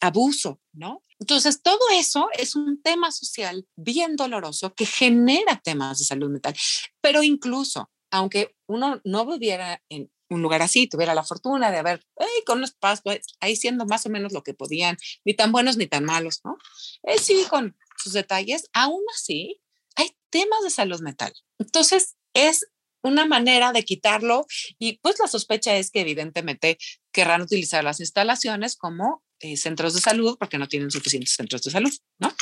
abuso, 0.00 0.60
¿no? 0.72 1.02
Entonces, 1.20 1.62
todo 1.62 1.80
eso 1.92 2.28
es 2.32 2.56
un 2.56 2.80
tema 2.82 3.12
social 3.12 3.66
bien 3.76 4.16
doloroso 4.16 4.74
que 4.74 4.86
genera 4.86 5.60
temas 5.62 5.98
de 5.98 6.06
salud 6.06 6.30
mental, 6.30 6.54
pero 7.02 7.22
incluso, 7.22 7.90
aunque 8.10 8.56
uno 8.66 9.00
no 9.04 9.26
viviera 9.26 9.82
en 9.90 10.10
un 10.30 10.42
lugar 10.42 10.62
así, 10.62 10.86
tuviera 10.86 11.14
la 11.14 11.24
fortuna 11.24 11.70
de 11.70 11.78
haber, 11.78 12.06
con 12.46 12.60
los 12.60 12.72
padres, 12.72 13.00
pues, 13.02 13.26
ahí 13.40 13.56
siendo 13.56 13.84
más 13.84 14.06
o 14.06 14.10
menos 14.10 14.32
lo 14.32 14.42
que 14.42 14.54
podían, 14.54 14.96
ni 15.24 15.34
tan 15.34 15.52
buenos 15.52 15.76
ni 15.76 15.86
tan 15.86 16.04
malos, 16.04 16.40
¿no? 16.44 16.56
Eh, 17.02 17.18
sí, 17.18 17.44
con 17.50 17.76
sus 17.98 18.12
detalles, 18.12 18.70
aún 18.72 19.02
así, 19.14 19.60
hay 19.96 20.16
temas 20.30 20.62
de 20.62 20.70
salud 20.70 21.00
mental. 21.00 21.32
Entonces, 21.58 22.16
es 22.32 22.66
una 23.02 23.26
manera 23.26 23.72
de 23.72 23.82
quitarlo 23.82 24.46
y 24.78 24.98
pues 24.98 25.18
la 25.18 25.26
sospecha 25.26 25.76
es 25.76 25.90
que 25.90 26.00
evidentemente 26.00 26.78
querrán 27.12 27.42
utilizar 27.42 27.82
las 27.82 28.00
instalaciones 28.00 28.76
como 28.76 29.24
eh, 29.40 29.56
centros 29.56 29.94
de 29.94 30.00
salud 30.00 30.36
porque 30.38 30.58
no 30.58 30.68
tienen 30.68 30.90
suficientes 30.90 31.34
centros 31.34 31.62
de 31.62 31.70
salud, 31.70 31.92
¿no? 32.18 32.34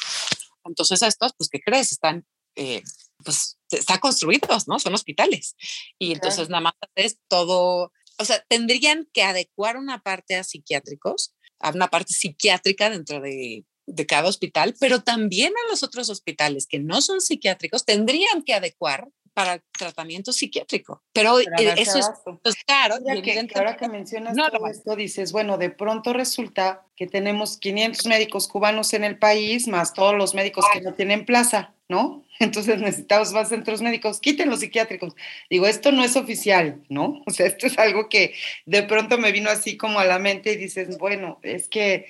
Entonces 0.65 1.01
estos, 1.03 1.33
pues, 1.39 1.49
¿qué 1.49 1.61
crees? 1.61 1.93
Están, 1.93 2.27
eh, 2.57 2.83
pues, 3.25 3.59
están 3.71 3.99
construidos, 3.99 4.69
¿no? 4.69 4.79
Son 4.79 4.95
hospitales. 4.95 5.57
Y 5.99 6.13
entonces 6.13 6.49
nada 6.49 6.61
más 6.61 6.75
es 6.95 7.19
todo, 7.29 7.93
o 8.19 8.25
sea, 8.25 8.45
tendrían 8.49 9.09
que 9.13 9.23
adecuar 9.23 9.77
una 9.77 10.03
parte 10.03 10.37
a 10.37 10.45
psiquiátricos, 10.45 11.35
a 11.61 11.71
una 11.71 11.89
parte 11.89 12.13
psiquiátrica 12.13 12.91
dentro 12.91 13.21
de, 13.21 13.65
de 13.87 14.07
cada 14.07 14.29
hospital, 14.29 14.75
pero 14.79 15.03
también 15.03 15.53
a 15.53 15.71
los 15.71 15.83
otros 15.83 16.11
hospitales 16.11 16.67
que 16.67 16.79
no 16.79 17.01
son 17.01 17.21
psiquiátricos 17.21 17.85
tendrían 17.85 18.43
que 18.43 18.55
adecuar 18.55 19.09
para 19.39 19.63
tratamiento 19.79 20.33
psiquiátrico. 20.33 21.01
Pero, 21.13 21.39
eh, 21.39 21.47
eso 21.77 21.99
es 21.99 22.11
pues, 22.43 22.57
claro. 22.67 22.97
Que, 23.23 23.49
ahora 23.55 23.77
que 23.77 23.89
mencionas 23.89 24.35
todo 24.35 24.67
esto, 24.67 24.97
dices, 24.97 25.31
bueno, 25.31 25.59
de 25.59 25.71
pronto 25.71 26.13
resulta 26.13 26.85
que 26.97 27.07
tenemos 27.07 27.57
500 27.59 28.07
médicos 28.07 28.49
cubanos 28.49 28.93
en 28.95 29.05
el 29.05 29.17
país, 29.17 29.69
más 29.69 29.95
todos 29.95 30.17
los 30.17 30.35
médicos 30.35 30.65
que 30.73 30.81
no 30.81 30.93
tienen 30.93 31.25
plaza, 31.25 31.73
¿no? 31.89 32.25
Entonces 32.39 32.81
necesitamos 32.81 33.33
más 33.33 33.49
centros 33.49 33.83
médicos, 33.83 34.21
quiten 34.21 34.51
los 34.51 34.61
psiquiátricos. 34.61 35.15
Digo, 35.51 35.67
esto 35.67 35.93
no 35.93 36.05
es 36.05 36.17
oficial, 36.17 36.83
¿no? 36.89 37.23
O 37.27 37.31
sea, 37.31 37.47
esto 37.47 37.67
es 37.67 37.79
algo 37.79 38.09
que 38.09 38.35
de 38.67 38.83
pronto 38.83 39.19
me 39.19 39.33
vino 39.33 39.51
así 39.51 39.77
como 39.77 39.99
a 39.99 40.05
la 40.05 40.19
mente 40.19 40.53
y 40.53 40.57
dices, 40.57 40.99
bueno, 40.99 41.39
es 41.43 41.69
que 41.69 42.07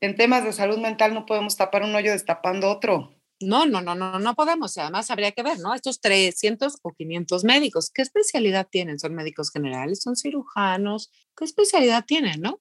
en 0.00 0.16
temas 0.16 0.44
de 0.44 0.52
salud 0.52 0.78
mental 0.78 1.14
no 1.14 1.26
podemos 1.26 1.56
tapar 1.56 1.82
un 1.82 1.94
hoyo 1.94 2.12
destapando 2.12 2.70
otro. 2.70 3.12
No, 3.40 3.66
no, 3.66 3.82
no, 3.82 3.94
no, 3.94 4.18
no 4.18 4.34
podemos. 4.34 4.78
Además, 4.78 5.10
habría 5.10 5.32
que 5.32 5.42
ver, 5.42 5.58
¿no? 5.58 5.74
Estos 5.74 6.00
300 6.00 6.78
o 6.82 6.92
500 6.92 7.44
médicos, 7.44 7.90
¿qué 7.90 8.00
especialidad 8.00 8.66
tienen? 8.70 8.98
¿Son 8.98 9.14
médicos 9.14 9.50
generales? 9.50 10.00
¿Son 10.02 10.16
cirujanos? 10.16 11.10
¿Qué 11.36 11.44
especialidad 11.44 12.04
tienen, 12.06 12.40
no? 12.40 12.60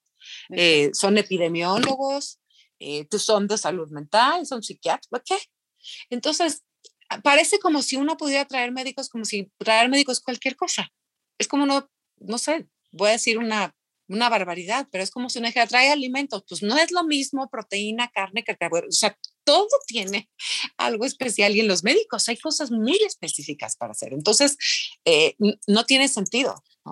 Eh, 0.49 0.91
¿Son 0.93 1.17
epidemiólogos? 1.17 2.39
Eh, 2.79 3.07
¿Son 3.11 3.47
de 3.47 3.57
salud 3.57 3.89
mental? 3.91 4.45
¿Son 4.45 4.63
psiquiatras? 4.63 5.21
¿Qué? 5.23 5.37
Entonces, 6.09 6.63
parece 7.23 7.59
como 7.59 7.81
si 7.81 7.95
uno 7.95 8.17
pudiera 8.17 8.45
traer 8.45 8.71
médicos, 8.71 9.09
como 9.09 9.25
si 9.25 9.51
traer 9.57 9.89
médicos 9.89 10.21
cualquier 10.21 10.55
cosa. 10.55 10.91
Es 11.37 11.47
como 11.47 11.65
no, 11.65 11.89
no 12.17 12.37
sé, 12.37 12.67
voy 12.91 13.09
a 13.09 13.13
decir 13.13 13.37
una 13.37 13.75
una 14.07 14.29
barbaridad, 14.29 14.87
pero 14.91 15.03
es 15.03 15.11
como 15.11 15.29
si 15.29 15.39
uno 15.39 15.47
dijera, 15.47 15.67
trae 15.67 15.89
alimentos, 15.89 16.43
pues 16.47 16.61
no 16.61 16.77
es 16.77 16.91
lo 16.91 17.03
mismo 17.03 17.49
proteína, 17.49 18.09
carne, 18.09 18.43
carbohidratos, 18.43 18.95
o 18.95 18.99
sea, 18.99 19.17
todo 19.43 19.67
tiene 19.87 20.29
algo 20.77 21.05
especial 21.05 21.55
y 21.55 21.61
en 21.61 21.67
los 21.67 21.83
médicos 21.83 22.27
hay 22.29 22.37
cosas 22.37 22.71
muy 22.71 22.97
específicas 23.05 23.75
para 23.75 23.91
hacer. 23.91 24.13
Entonces, 24.13 24.57
eh, 25.05 25.35
no 25.67 25.85
tiene 25.85 26.07
sentido, 26.07 26.55
¿no? 26.85 26.91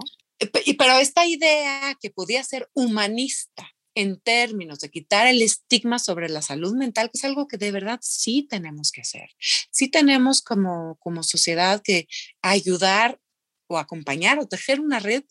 Pero 0.78 1.00
esta 1.00 1.26
idea 1.26 1.96
que 2.02 2.10
podía 2.10 2.44
ser 2.44 2.70
humanista 2.74 3.73
en 3.96 4.20
términos 4.20 4.80
de 4.80 4.90
quitar 4.90 5.28
el 5.28 5.42
estigma 5.42 6.00
sobre 6.00 6.30
la 6.30 6.42
salud 6.42 6.74
mental, 6.76 7.10
que 7.12 7.18
es 7.18 7.24
algo 7.24 7.48
que 7.48 7.58
de 7.58 7.72
verdad 7.72 8.00
sí 8.02 8.48
tenemos 8.50 8.92
que 8.92 9.02
hacer. 9.02 9.30
Sí 9.72 9.88
tenemos 9.90 10.42
como, 10.42 10.98
como 11.00 11.24
sociedad 11.24 11.82
que 11.84 12.08
ayudar 12.42 13.20
o 13.68 13.78
acompañar 13.78 14.40
o 14.40 14.48
tejer 14.48 14.80
una 14.80 15.00
red 15.00 15.24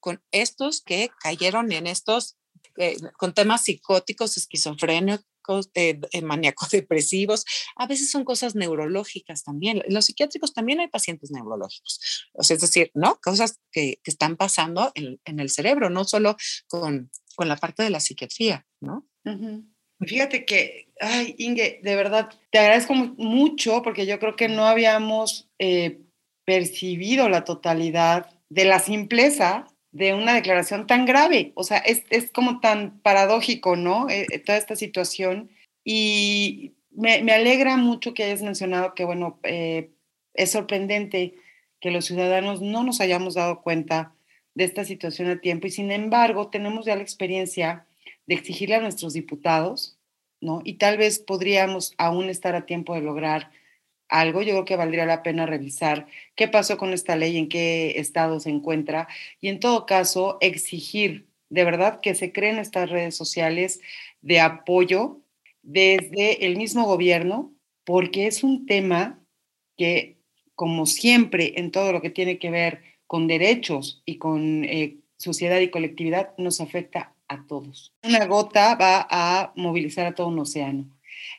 con 0.00 0.22
estos 0.30 0.80
que 0.82 1.10
cayeron 1.20 1.72
en 1.72 1.86
estos, 1.86 2.36
eh, 2.76 2.96
con 3.18 3.34
temas 3.34 3.62
psicóticos, 3.64 4.36
esquizofrénicos, 4.36 5.70
eh, 5.74 6.00
eh, 6.12 6.22
maníacos 6.22 6.70
depresivos, 6.70 7.44
a 7.76 7.86
veces 7.86 8.10
son 8.10 8.24
cosas 8.24 8.54
neurológicas 8.54 9.44
también. 9.44 9.82
En 9.86 9.94
los 9.94 10.06
psiquiátricos 10.06 10.52
también 10.52 10.80
hay 10.80 10.88
pacientes 10.88 11.30
neurológicos, 11.30 12.28
o 12.34 12.42
sea, 12.42 12.54
es 12.54 12.62
decir, 12.62 12.90
¿no? 12.94 13.18
Cosas 13.22 13.58
que, 13.70 14.00
que 14.02 14.10
están 14.10 14.36
pasando 14.36 14.92
en, 14.94 15.20
en, 15.24 15.40
el 15.40 15.50
cerebro, 15.50 15.90
no 15.90 16.04
solo 16.04 16.36
con, 16.68 17.10
con, 17.36 17.48
la 17.48 17.56
parte 17.56 17.82
de 17.82 17.90
la 17.90 18.00
psiquiatría, 18.00 18.66
¿no? 18.80 19.06
Fíjate 20.00 20.44
que, 20.44 20.92
ay, 21.00 21.34
Inge, 21.38 21.80
de 21.82 21.96
verdad, 21.96 22.30
te 22.50 22.58
agradezco 22.58 22.94
mucho 22.94 23.82
porque 23.82 24.06
yo 24.06 24.18
creo 24.18 24.36
que 24.36 24.48
no 24.48 24.66
habíamos 24.66 25.48
percibido 26.44 27.28
la 27.28 27.44
totalidad 27.44 28.30
de 28.48 28.64
la 28.64 28.78
simpleza 28.78 29.66
de 29.96 30.14
una 30.14 30.34
declaración 30.34 30.86
tan 30.86 31.06
grave. 31.06 31.52
O 31.54 31.64
sea, 31.64 31.78
es, 31.78 32.04
es 32.10 32.30
como 32.30 32.60
tan 32.60 33.00
paradójico, 33.00 33.76
¿no? 33.76 34.08
Eh, 34.10 34.26
eh, 34.30 34.38
toda 34.38 34.58
esta 34.58 34.76
situación. 34.76 35.50
Y 35.84 36.74
me, 36.90 37.22
me, 37.22 37.32
alegra 37.32 37.76
mucho 37.76 38.12
que 38.12 38.24
hayas 38.24 38.42
mencionado 38.42 38.94
que, 38.94 39.04
bueno, 39.04 39.40
eh, 39.42 39.90
es 40.34 40.52
sorprendente 40.52 41.34
que 41.80 41.90
los 41.90 42.04
ciudadanos 42.04 42.60
no 42.60 42.84
nos 42.84 43.00
hayamos 43.00 43.34
dado 43.34 43.62
cuenta 43.62 44.14
de 44.56 44.64
esta 44.64 44.84
situación 44.84 45.28
a 45.28 45.40
tiempo 45.40 45.66
y 45.66 45.70
sin 45.70 45.92
embargo 45.92 46.48
tenemos 46.48 46.86
ya 46.86 46.96
la 46.96 47.02
experiencia 47.02 47.86
de 48.26 48.34
exigirle 48.34 48.74
a 48.74 48.80
nuestros 48.80 49.12
diputados, 49.12 49.98
¿no? 50.40 50.62
Y 50.64 50.74
tal 50.74 50.96
vez 50.96 51.18
podríamos 51.18 51.94
aún 51.98 52.30
estar 52.30 52.56
a 52.56 52.64
tiempo 52.64 52.94
de 52.94 53.02
lograr 53.02 53.50
algo, 54.08 54.40
yo 54.40 54.52
creo 54.52 54.64
que 54.64 54.76
valdría 54.76 55.04
la 55.04 55.22
pena 55.22 55.46
revisar 55.46 56.06
qué 56.36 56.48
pasó 56.48 56.78
con 56.78 56.92
esta 56.94 57.16
ley, 57.16 57.36
en 57.36 57.48
qué 57.48 57.98
estado 57.98 58.40
se 58.40 58.50
encuentra 58.50 59.08
y 59.40 59.48
en 59.48 59.60
todo 59.60 59.84
caso 59.84 60.38
exigir 60.40 61.26
de 61.50 61.64
verdad 61.64 62.00
que 62.00 62.14
se 62.14 62.32
creen 62.32 62.58
estas 62.58 62.88
redes 62.88 63.14
sociales 63.14 63.80
de 64.22 64.40
apoyo 64.40 65.20
desde 65.62 66.46
el 66.46 66.56
mismo 66.56 66.84
gobierno, 66.86 67.52
porque 67.84 68.26
es 68.26 68.42
un 68.42 68.64
tema 68.66 69.20
que, 69.76 70.16
como 70.54 70.86
siempre, 70.86 71.54
en 71.56 71.70
todo 71.70 71.92
lo 71.92 72.00
que 72.00 72.10
tiene 72.10 72.38
que 72.38 72.50
ver 72.50 72.95
con 73.06 73.26
derechos 73.26 74.02
y 74.04 74.18
con 74.18 74.64
eh, 74.64 74.96
sociedad 75.16 75.60
y 75.60 75.70
colectividad, 75.70 76.36
nos 76.38 76.60
afecta 76.60 77.14
a 77.28 77.46
todos. 77.46 77.92
Una 78.02 78.26
gota 78.26 78.74
va 78.74 79.06
a 79.10 79.52
movilizar 79.56 80.06
a 80.06 80.14
todo 80.14 80.28
un 80.28 80.38
océano. 80.38 80.86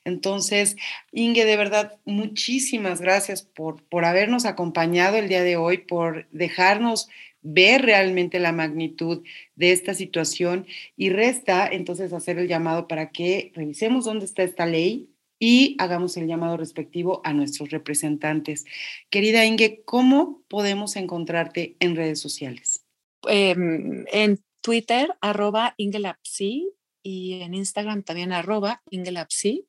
Entonces, 0.04 0.76
Inge, 1.12 1.46
de 1.46 1.58
verdad, 1.58 1.98
muchísimas 2.06 3.02
gracias 3.02 3.42
por, 3.42 3.84
por 3.84 4.06
habernos 4.06 4.46
acompañado 4.46 5.18
el 5.18 5.28
día 5.28 5.44
de 5.44 5.58
hoy, 5.58 5.80
por 5.80 6.28
dejarnos 6.32 7.10
ver 7.42 7.84
realmente 7.84 8.40
la 8.40 8.52
magnitud 8.52 9.24
de 9.56 9.72
esta 9.72 9.94
situación 9.94 10.66
y 10.98 11.10
resta 11.10 11.68
entonces 11.68 12.12
hacer 12.12 12.40
el 12.40 12.48
llamado 12.48 12.88
para 12.88 13.12
que 13.12 13.52
revisemos 13.56 14.06
dónde 14.06 14.26
está 14.26 14.44
esta 14.44 14.66
ley 14.66 15.10
y 15.40 15.76
hagamos 15.80 16.18
el 16.18 16.28
llamado 16.28 16.58
respectivo 16.58 17.22
a 17.24 17.34
nuestros 17.34 17.70
representantes. 17.70 18.66
Querida 19.10 19.46
Inge, 19.46 19.82
¿cómo 19.86 20.44
podemos 20.48 20.96
encontrarte 20.96 21.76
en 21.80 21.96
redes 21.96 22.20
sociales? 22.20 22.86
Em, 23.28 24.06
en 24.12 24.44
Twitter, 24.62 25.16
arroba 25.22 25.74
Ingelapsi, 25.78 26.74
y 27.08 27.42
en 27.42 27.54
Instagram 27.54 28.04
también 28.04 28.34
arroba 28.34 28.82
Ingelapsi. 28.90 29.66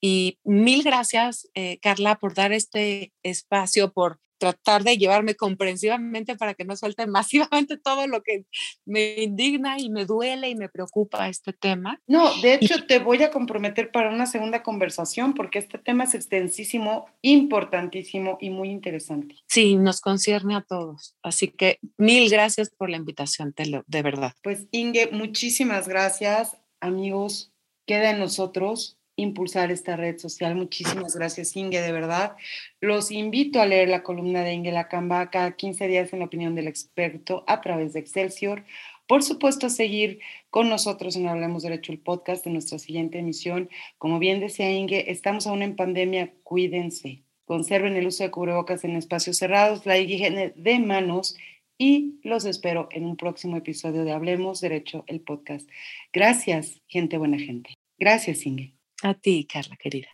Y 0.00 0.38
mil 0.44 0.84
gracias, 0.84 1.48
eh, 1.54 1.78
Carla, 1.80 2.18
por 2.18 2.34
dar 2.34 2.52
este 2.52 3.12
espacio, 3.24 3.92
por 3.92 4.20
tratar 4.42 4.82
de 4.82 4.98
llevarme 4.98 5.36
comprensivamente 5.36 6.34
para 6.36 6.54
que 6.54 6.64
no 6.64 6.74
suelte 6.74 7.06
masivamente 7.06 7.76
todo 7.76 8.08
lo 8.08 8.22
que 8.22 8.44
me 8.84 9.22
indigna 9.22 9.78
y 9.78 9.88
me 9.88 10.04
duele 10.04 10.48
y 10.50 10.56
me 10.56 10.68
preocupa 10.68 11.28
este 11.28 11.52
tema. 11.52 12.00
No, 12.08 12.34
de 12.40 12.54
hecho 12.54 12.84
te 12.86 12.98
voy 12.98 13.22
a 13.22 13.30
comprometer 13.30 13.92
para 13.92 14.10
una 14.10 14.26
segunda 14.26 14.64
conversación 14.64 15.34
porque 15.34 15.60
este 15.60 15.78
tema 15.78 16.04
es 16.04 16.14
extensísimo, 16.14 17.06
importantísimo 17.22 18.36
y 18.40 18.50
muy 18.50 18.70
interesante. 18.70 19.36
Sí, 19.46 19.76
nos 19.76 20.00
concierne 20.00 20.56
a 20.56 20.62
todos. 20.62 21.16
Así 21.22 21.48
que 21.48 21.78
mil 21.96 22.28
gracias 22.28 22.70
por 22.70 22.90
la 22.90 22.96
invitación, 22.96 23.54
de 23.86 24.02
verdad. 24.02 24.32
Pues 24.42 24.66
Inge, 24.72 25.10
muchísimas 25.12 25.86
gracias, 25.86 26.56
amigos. 26.80 27.52
Queda 27.86 28.10
en 28.10 28.18
nosotros 28.18 28.98
impulsar 29.16 29.70
esta 29.70 29.96
red 29.96 30.18
social. 30.18 30.54
Muchísimas 30.54 31.16
gracias, 31.16 31.56
Inge, 31.56 31.80
de 31.80 31.92
verdad. 31.92 32.36
Los 32.80 33.10
invito 33.10 33.60
a 33.60 33.66
leer 33.66 33.88
la 33.88 34.02
columna 34.02 34.42
de 34.42 34.54
Inge 34.54 34.72
Lacamba 34.72 35.30
cada 35.30 35.56
15 35.56 35.88
días 35.88 36.12
en 36.12 36.20
la 36.20 36.26
opinión 36.26 36.54
del 36.54 36.68
experto 36.68 37.44
a 37.46 37.60
través 37.60 37.92
de 37.92 38.00
Excelsior. 38.00 38.64
Por 39.06 39.22
supuesto, 39.22 39.68
seguir 39.68 40.20
con 40.50 40.68
nosotros 40.68 41.16
en 41.16 41.28
Hablemos 41.28 41.62
Derecho, 41.62 41.92
el 41.92 41.98
podcast 41.98 42.44
de 42.44 42.50
nuestra 42.50 42.78
siguiente 42.78 43.18
emisión. 43.18 43.68
Como 43.98 44.18
bien 44.18 44.40
decía 44.40 44.70
Inge, 44.70 45.10
estamos 45.10 45.46
aún 45.46 45.62
en 45.62 45.76
pandemia, 45.76 46.32
cuídense. 46.42 47.22
Conserven 47.44 47.96
el 47.96 48.06
uso 48.06 48.22
de 48.22 48.30
cubrebocas 48.30 48.84
en 48.84 48.96
espacios 48.96 49.36
cerrados, 49.36 49.84
la 49.84 49.98
higiene 49.98 50.52
de 50.56 50.78
manos 50.78 51.36
y 51.76 52.20
los 52.22 52.44
espero 52.44 52.88
en 52.92 53.04
un 53.04 53.16
próximo 53.16 53.56
episodio 53.56 54.04
de 54.04 54.12
Hablemos 54.12 54.60
Derecho, 54.60 55.04
el 55.08 55.20
podcast. 55.20 55.68
Gracias, 56.12 56.80
gente 56.86 57.18
buena 57.18 57.38
gente. 57.38 57.74
Gracias, 57.98 58.46
Inge. 58.46 58.81
A 59.02 59.14
ti, 59.14 59.48
Carla, 59.52 59.76
querida. 59.76 60.08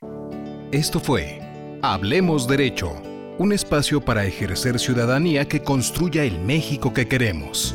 Esto 0.72 0.98
fue 0.98 1.40
Hablemos 1.82 2.48
Derecho, 2.48 2.94
un 3.36 3.52
espacio 3.52 4.00
para 4.00 4.24
ejercer 4.24 4.78
ciudadanía 4.78 5.46
que 5.46 5.62
construya 5.62 6.24
el 6.24 6.40
México 6.40 6.94
que 6.94 7.06
queremos. 7.06 7.74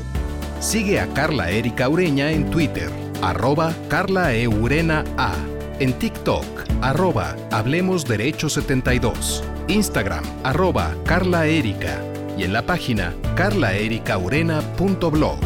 Sigue 0.59 0.99
a 0.99 1.05
Carla 1.14 1.51
Erika 1.51 1.88
Ureña 1.88 2.32
en 2.32 2.49
Twitter, 2.49 2.89
arroba 3.22 3.76
Carla 3.89 4.34
Eurena 4.34 5.03
A, 5.18 5.36
en 5.80 5.93
TikTok, 5.93 6.45
arroba 6.82 7.36
Hablemos 7.51 8.05
Derecho 8.05 8.49
72, 8.49 9.43
Instagram, 9.68 10.24
arroba 10.43 10.95
Carla 11.05 11.45
Erika 11.45 12.03
y 12.38 12.43
en 12.43 12.53
la 12.53 12.66
página 12.66 13.14
carlaericaurena.blog. 13.36 15.38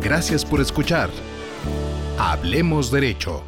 Gracias 0.00 0.44
por 0.44 0.60
escuchar. 0.60 1.10
Hablemos 2.18 2.92
Derecho. 2.92 3.47